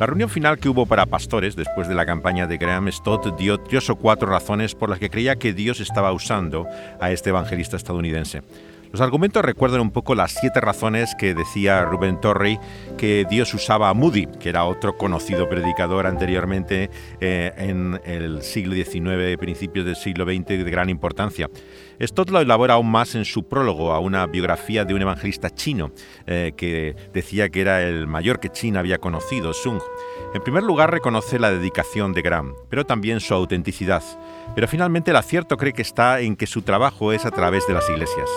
La 0.00 0.06
reunión 0.06 0.30
final 0.30 0.58
que 0.58 0.70
hubo 0.70 0.86
para 0.86 1.04
pastores 1.04 1.56
después 1.56 1.86
de 1.86 1.94
la 1.94 2.06
campaña 2.06 2.46
de 2.46 2.56
Graham 2.56 2.90
Stott 2.90 3.36
dio 3.36 3.58
tres 3.58 3.90
o 3.90 3.96
cuatro 3.96 4.30
razones 4.30 4.74
por 4.74 4.88
las 4.88 4.98
que 4.98 5.10
creía 5.10 5.36
que 5.36 5.52
Dios 5.52 5.78
estaba 5.78 6.10
usando 6.12 6.66
a 7.00 7.10
este 7.10 7.28
evangelista 7.28 7.76
estadounidense. 7.76 8.42
Los 8.92 9.00
argumentos 9.02 9.44
recuerdan 9.44 9.82
un 9.82 9.92
poco 9.92 10.16
las 10.16 10.32
siete 10.32 10.60
razones 10.60 11.14
que 11.16 11.32
decía 11.32 11.84
Rubén 11.84 12.20
Torrey 12.20 12.58
que 12.98 13.24
Dios 13.30 13.54
usaba 13.54 13.88
a 13.88 13.94
Moody, 13.94 14.26
que 14.26 14.48
era 14.48 14.64
otro 14.64 14.96
conocido 14.96 15.48
predicador 15.48 16.06
anteriormente 16.08 16.90
eh, 17.20 17.52
en 17.56 18.00
el 18.04 18.42
siglo 18.42 18.74
XIX, 18.74 19.36
principios 19.38 19.86
del 19.86 19.94
siglo 19.94 20.24
XX 20.24 20.48
de 20.48 20.70
gran 20.70 20.90
importancia. 20.90 21.48
Stott 22.02 22.30
lo 22.30 22.40
elabora 22.40 22.74
aún 22.74 22.90
más 22.90 23.14
en 23.14 23.26
su 23.26 23.46
prólogo 23.46 23.92
a 23.92 23.98
una 23.98 24.26
biografía 24.26 24.84
de 24.84 24.94
un 24.94 25.02
evangelista 25.02 25.50
chino 25.50 25.92
eh, 26.26 26.52
que 26.56 26.96
decía 27.12 27.50
que 27.50 27.60
era 27.60 27.82
el 27.82 28.06
mayor 28.06 28.40
que 28.40 28.48
China 28.48 28.80
había 28.80 28.98
conocido, 28.98 29.52
Sung. 29.52 29.80
En 30.32 30.42
primer 30.42 30.62
lugar 30.62 30.90
reconoce 30.90 31.38
la 31.38 31.50
dedicación 31.50 32.14
de 32.14 32.22
Graham, 32.22 32.54
pero 32.70 32.86
también 32.86 33.20
su 33.20 33.34
autenticidad. 33.34 34.02
Pero 34.54 34.66
finalmente 34.66 35.10
el 35.10 35.16
acierto 35.16 35.58
cree 35.58 35.74
que 35.74 35.82
está 35.82 36.20
en 36.20 36.36
que 36.36 36.46
su 36.46 36.62
trabajo 36.62 37.12
es 37.12 37.26
a 37.26 37.30
través 37.30 37.66
de 37.66 37.74
las 37.74 37.88
iglesias. 37.90 38.28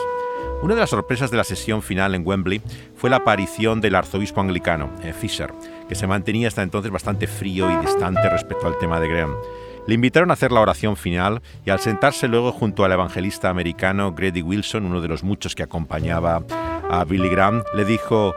Una 0.62 0.76
de 0.76 0.82
las 0.82 0.89
sorpresas 0.89 1.32
de 1.32 1.38
la 1.38 1.43
sesión 1.43 1.82
final 1.82 2.15
en 2.15 2.26
Wembley 2.26 2.62
fue 2.95 3.10
la 3.10 3.17
aparición 3.17 3.82
del 3.82 3.95
arzobispo 3.95 4.41
anglicano, 4.41 4.89
eh, 5.04 5.13
Fisher, 5.13 5.54
que 5.88 5.95
se 5.95 6.08
mantenía 6.08 6.47
hasta 6.47 6.63
entonces 6.63 6.91
bastante 6.91 7.28
frío 7.28 7.69
y 7.69 7.86
distante 7.86 8.30
respecto 8.30 8.67
al 8.67 8.78
tema 8.78 8.99
de 8.99 9.10
Graham. 9.10 9.36
Le 9.85 9.95
invitaron 9.95 10.29
a 10.29 10.33
hacer 10.33 10.51
la 10.51 10.61
oración 10.61 10.95
final 10.95 11.41
y 11.65 11.69
al 11.69 11.79
sentarse 11.79 12.29
luego 12.29 12.53
junto 12.53 12.85
al 12.85 12.91
evangelista 12.93 13.49
americano 13.49 14.13
Grady 14.13 14.41
Wilson, 14.41 14.85
uno 14.85 15.01
de 15.01 15.09
los 15.09 15.23
muchos 15.23 15.55
que 15.55 15.63
acompañaba 15.63 16.41
a 16.89 17.03
Billy 17.03 17.27
Graham, 17.27 17.63
le 17.75 17.83
dijo, 17.83 18.33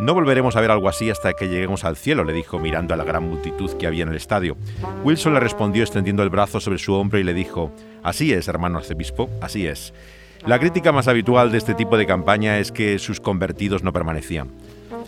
no 0.00 0.14
volveremos 0.14 0.56
a 0.56 0.60
ver 0.60 0.70
algo 0.72 0.88
así 0.88 1.08
hasta 1.08 1.34
que 1.34 1.48
lleguemos 1.48 1.84
al 1.84 1.96
cielo, 1.96 2.24
le 2.24 2.32
dijo 2.32 2.58
mirando 2.58 2.94
a 2.94 2.96
la 2.96 3.04
gran 3.04 3.28
multitud 3.28 3.70
que 3.76 3.86
había 3.86 4.02
en 4.02 4.08
el 4.08 4.16
estadio. 4.16 4.56
Wilson 5.04 5.34
le 5.34 5.40
respondió 5.40 5.82
extendiendo 5.84 6.24
el 6.24 6.30
brazo 6.30 6.58
sobre 6.58 6.78
su 6.78 6.94
hombro 6.94 7.18
y 7.18 7.22
le 7.24 7.34
dijo, 7.34 7.70
Así 8.02 8.32
es, 8.32 8.48
hermano 8.48 8.78
arzobispo, 8.78 9.30
así 9.40 9.66
es. 9.66 9.92
La 10.46 10.58
crítica 10.58 10.90
más 10.90 11.06
habitual 11.06 11.52
de 11.52 11.58
este 11.58 11.74
tipo 11.74 11.98
de 11.98 12.06
campaña 12.06 12.58
es 12.58 12.72
que 12.72 12.98
sus 12.98 13.20
convertidos 13.20 13.84
no 13.84 13.92
permanecían. 13.92 14.48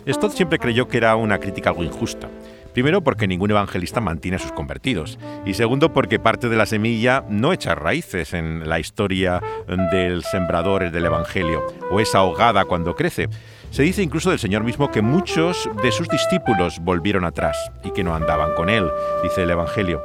Stott 0.07 0.33
siempre 0.33 0.59
creyó 0.59 0.87
que 0.87 0.97
era 0.97 1.15
una 1.15 1.39
crítica 1.39 1.71
algo 1.71 1.83
injusta. 1.83 2.29
Primero 2.73 3.03
porque 3.03 3.27
ningún 3.27 3.51
evangelista 3.51 4.01
mantiene 4.01 4.37
a 4.37 4.39
sus 4.39 4.51
convertidos. 4.51 5.19
Y 5.45 5.53
segundo 5.53 5.93
porque 5.93 6.19
parte 6.19 6.49
de 6.49 6.57
la 6.57 6.65
semilla 6.65 7.23
no 7.29 7.53
echa 7.53 7.75
raíces 7.75 8.33
en 8.33 8.67
la 8.67 8.79
historia 8.79 9.41
del 9.91 10.23
sembrador 10.23 10.91
del 10.91 11.05
Evangelio, 11.05 11.63
o 11.91 11.99
es 11.99 12.15
ahogada 12.15 12.65
cuando 12.65 12.95
crece. 12.95 13.29
Se 13.69 13.83
dice 13.83 14.03
incluso 14.03 14.29
del 14.29 14.39
Señor 14.39 14.63
mismo 14.63 14.91
que 14.91 15.01
muchos 15.01 15.69
de 15.81 15.91
sus 15.91 16.07
discípulos 16.07 16.79
volvieron 16.81 17.25
atrás 17.25 17.57
y 17.83 17.91
que 17.91 18.03
no 18.03 18.15
andaban 18.15 18.53
con 18.55 18.69
Él, 18.69 18.89
dice 19.23 19.43
el 19.43 19.51
Evangelio. 19.51 20.01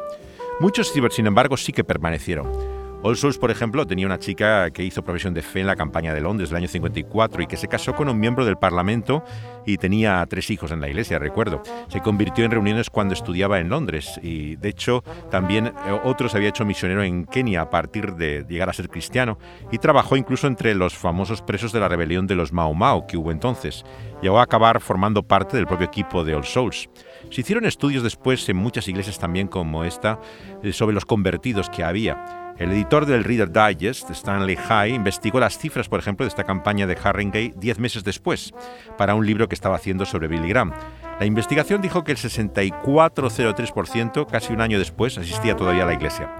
Muchos, 0.61 0.93
sin 1.11 1.27
embargo, 1.27 1.57
sí 1.57 1.73
que 1.73 1.85
permanecieron. 1.85 2.78
All 3.01 3.17
Souls, 3.17 3.39
por 3.39 3.53
ejemplo, 3.53 3.87
tenía 3.87 4.07
una 4.07 4.19
chica 4.19 4.71
que 4.71 4.83
hizo 4.83 5.05
profesión 5.05 5.33
de 5.33 5.43
fe 5.43 5.61
en 5.61 5.69
la 5.69 5.77
campaña 5.77 6.13
de 6.13 6.21
Londres 6.21 6.49
del 6.51 6.57
año 6.57 6.67
54 6.67 7.43
y 7.43 7.47
que 7.47 7.57
se 7.57 7.69
casó 7.69 7.95
con 7.95 8.09
un 8.09 8.19
miembro 8.19 8.45
del 8.45 8.57
Parlamento 8.57 9.23
y 9.65 9.77
tenía 9.77 10.27
tres 10.29 10.51
hijos 10.51 10.73
en 10.73 10.81
la 10.81 10.89
iglesia, 10.89 11.21
recuerdo. 11.21 11.63
Se 11.87 12.01
convirtió 12.01 12.45
en 12.45 12.51
reuniones 12.51 12.91
cuando 12.91 13.15
estudiaba 13.15 13.61
en 13.61 13.69
Londres 13.69 14.19
y, 14.21 14.57
de 14.57 14.71
hecho, 14.71 15.05
también 15.31 15.69
eh, 15.69 16.01
otro 16.03 16.29
se 16.29 16.39
había 16.39 16.49
hecho 16.49 16.65
misionero 16.65 17.05
en 17.05 17.25
Kenia 17.25 17.63
a 17.63 17.71
partir 17.71 18.15
de 18.15 18.45
llegar 18.49 18.69
a 18.69 18.73
ser 18.73 18.89
cristiano 18.89 19.39
y 19.71 19.79
trabajó 19.79 20.17
incluso 20.17 20.49
entre 20.49 20.75
los 20.75 20.95
famosos 20.95 21.41
presos 21.41 21.71
de 21.71 21.79
la 21.79 21.89
rebelión 21.89 22.27
de 22.27 22.35
los 22.35 22.53
Mao 22.53 22.75
Mao 22.75 23.07
que 23.07 23.17
hubo 23.17 23.31
entonces. 23.31 23.85
Llegó 24.23 24.41
a 24.41 24.43
acabar 24.43 24.81
formando 24.81 25.23
parte 25.23 25.57
del 25.57 25.69
propio 25.69 25.87
equipo 25.87 26.25
de 26.25 26.35
All 26.35 26.45
Souls. 26.45 26.91
Se 27.31 27.43
hicieron 27.43 27.65
estudios 27.65 28.03
después 28.03 28.49
en 28.49 28.57
muchas 28.57 28.89
iglesias 28.89 29.21
también 29.21 29.47
como 29.47 29.85
esta 29.85 30.19
eh, 30.65 30.73
sobre 30.73 30.95
los 30.95 31.05
convertidos 31.05 31.71
que 31.71 31.85
había. 31.85 32.48
El 32.59 32.73
editor 32.73 33.07
del 33.07 33.23
Reader 33.23 33.53
Digest, 33.53 34.11
Stanley 34.11 34.57
High, 34.57 34.93
investigó 34.93 35.39
las 35.39 35.59
cifras, 35.59 35.89
por 35.89 36.01
ejemplo, 36.01 36.25
de 36.25 36.29
esta 36.29 36.43
campaña 36.43 36.89
de 36.89 36.99
Harringay 37.01 37.55
diez 37.57 37.79
meses 37.79 38.03
después, 38.03 38.53
para 38.97 39.15
un 39.15 39.25
libro 39.25 39.49
que 39.49 39.55
estaba 39.55 39.77
haciendo 39.77 40.05
sobre 40.05 40.27
Billy 40.27 40.49
Graham. 40.49 40.73
La 41.21 41.27
investigación 41.27 41.81
dijo 41.81 42.03
que 42.03 42.11
el 42.11 42.19
64,03%, 42.19 44.27
casi 44.27 44.53
un 44.53 44.61
año 44.61 44.81
después, 44.81 45.17
asistía 45.19 45.55
todavía 45.55 45.85
a 45.85 45.87
la 45.87 45.95
iglesia. 45.95 46.35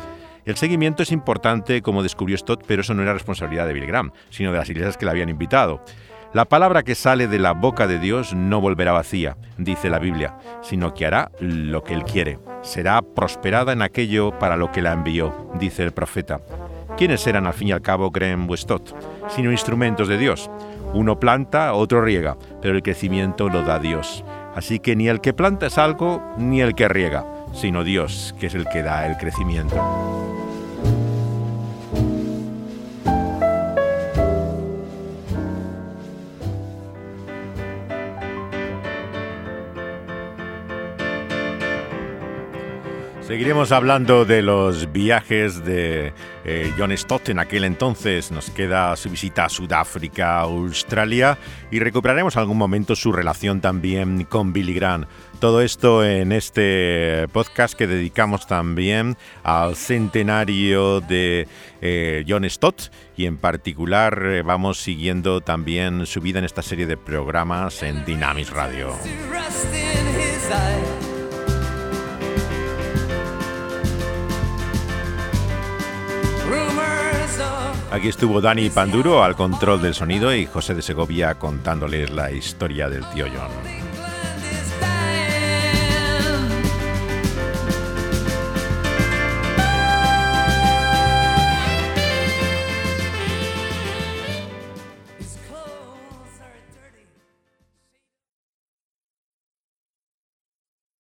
El 0.45 0.57
seguimiento 0.57 1.05
es 1.05 1.13
importante, 1.13 1.83
como 1.83 2.03
descubrió 2.03 2.37
Stott, 2.37 2.65
pero 2.67 2.83
eso 2.83 2.95
no 2.95 3.03
era 3.03 3.13
responsabilidad 3.13 3.69
de 3.69 3.75
Billy 3.75 3.87
Graham, 3.87 4.11
sino 4.31 4.51
de 4.51 4.59
las 4.59 4.69
iglesias 4.69 4.97
que 4.97 5.05
le 5.05 5.13
habían 5.13 5.29
invitado. 5.29 5.85
La 6.35 6.45
palabra 6.45 6.83
que 6.83 6.95
sale 6.95 7.27
de 7.27 7.39
la 7.39 7.53
boca 7.53 7.87
de 7.87 7.99
Dios 7.99 8.35
no 8.35 8.61
volverá 8.61 8.93
vacía, 8.93 9.39
dice 9.57 9.89
la 9.89 9.99
Biblia, 9.99 10.37
sino 10.61 10.93
que 10.93 11.07
hará 11.07 11.31
lo 11.41 11.83
que 11.83 11.95
Él 11.95 12.05
quiere. 12.05 12.39
Será 12.61 13.01
prosperada 13.01 13.73
en 13.73 13.81
aquello 13.81 14.39
para 14.39 14.59
lo 14.59 14.71
que 14.71 14.83
la 14.83 14.93
envió, 14.93 15.51
dice 15.59 15.85
el 15.85 15.93
profeta. 15.93 16.43
¿Quiénes 16.99 17.27
eran 17.27 17.47
al 17.47 17.55
fin 17.55 17.69
y 17.69 17.73
al 17.73 17.81
cabo 17.81 18.11
Graham 18.11 18.49
Westott? 18.49 18.93
Sino 19.29 19.51
instrumentos 19.51 20.07
de 20.07 20.19
Dios. 20.19 20.51
Uno 20.93 21.19
planta, 21.19 21.73
otro 21.73 22.03
riega, 22.03 22.37
pero 22.61 22.75
el 22.75 22.83
crecimiento 22.83 23.49
lo 23.49 23.63
da 23.63 23.79
Dios. 23.79 24.23
Así 24.55 24.81
que 24.81 24.97
ni 24.97 25.09
el 25.09 25.23
que 25.23 25.33
planta 25.33 25.67
es 25.67 25.79
algo, 25.79 26.23
ni 26.37 26.61
el 26.61 26.75
que 26.75 26.89
riega, 26.89 27.25
sino 27.55 27.85
Dios, 27.85 28.35
que 28.39 28.49
es 28.49 28.55
el 28.55 28.69
que 28.69 28.83
da 28.83 29.07
el 29.07 29.17
crecimiento. 29.17 30.28
Seguiremos 43.29 43.73
hablando 43.73 44.25
de 44.25 44.41
los 44.41 44.91
viajes 44.91 45.63
de 45.63 46.15
eh, 46.47 46.73
John 46.79 46.97
Stott 46.97 47.29
en 47.29 47.39
aquel 47.39 47.65
entonces. 47.65 48.33
Nos 48.33 48.49
queda 48.49 48.97
su 48.97 49.11
visita 49.11 49.45
a 49.45 49.49
Sudáfrica, 49.51 50.41
Australia 50.41 51.37
y 51.71 51.79
recuperaremos 51.79 52.39
algún 52.39 52.57
momento 52.57 52.97
su 52.97 53.13
relación 53.13 53.61
también 53.61 54.25
con 54.25 54.55
Billy 54.55 54.73
Graham. 54.73 55.05
Todo 55.41 55.61
esto 55.61 56.07
en 56.07 56.33
este 56.33 57.29
podcast 57.31 57.77
que 57.77 57.87
dedicamos 57.87 58.47
también 58.47 59.19
al 59.43 59.77
centenario 59.77 61.03
de 61.03 61.47
eh, 61.83 62.25
John 62.27 62.49
Stott 62.49 62.85
y 63.15 63.27
en 63.27 63.37
particular 63.37 64.23
eh, 64.25 64.41
vamos 64.41 64.79
siguiendo 64.79 65.43
también 65.43 66.07
su 66.07 66.23
vida 66.23 66.39
en 66.39 66.47
esta 66.47 66.63
serie 66.63 66.87
de 66.87 66.97
programas 66.97 67.83
en 67.83 68.07
Dynamis 68.07 68.49
Radio. 68.49 68.97
Aquí 77.99 78.07
estuvo 78.07 78.41
Dani 78.41 78.71
Panduro 78.71 79.25
al 79.25 79.35
control 79.35 79.83
del 79.83 79.93
sonido 79.93 80.33
y 80.33 80.47
José 80.47 80.73
de 80.73 80.83
Segovia 80.83 81.35
contándoles 81.35 82.11
la 82.11 82.31
historia 82.31 82.89
del 82.89 83.05
tío 83.11 83.27
John. 83.27 83.78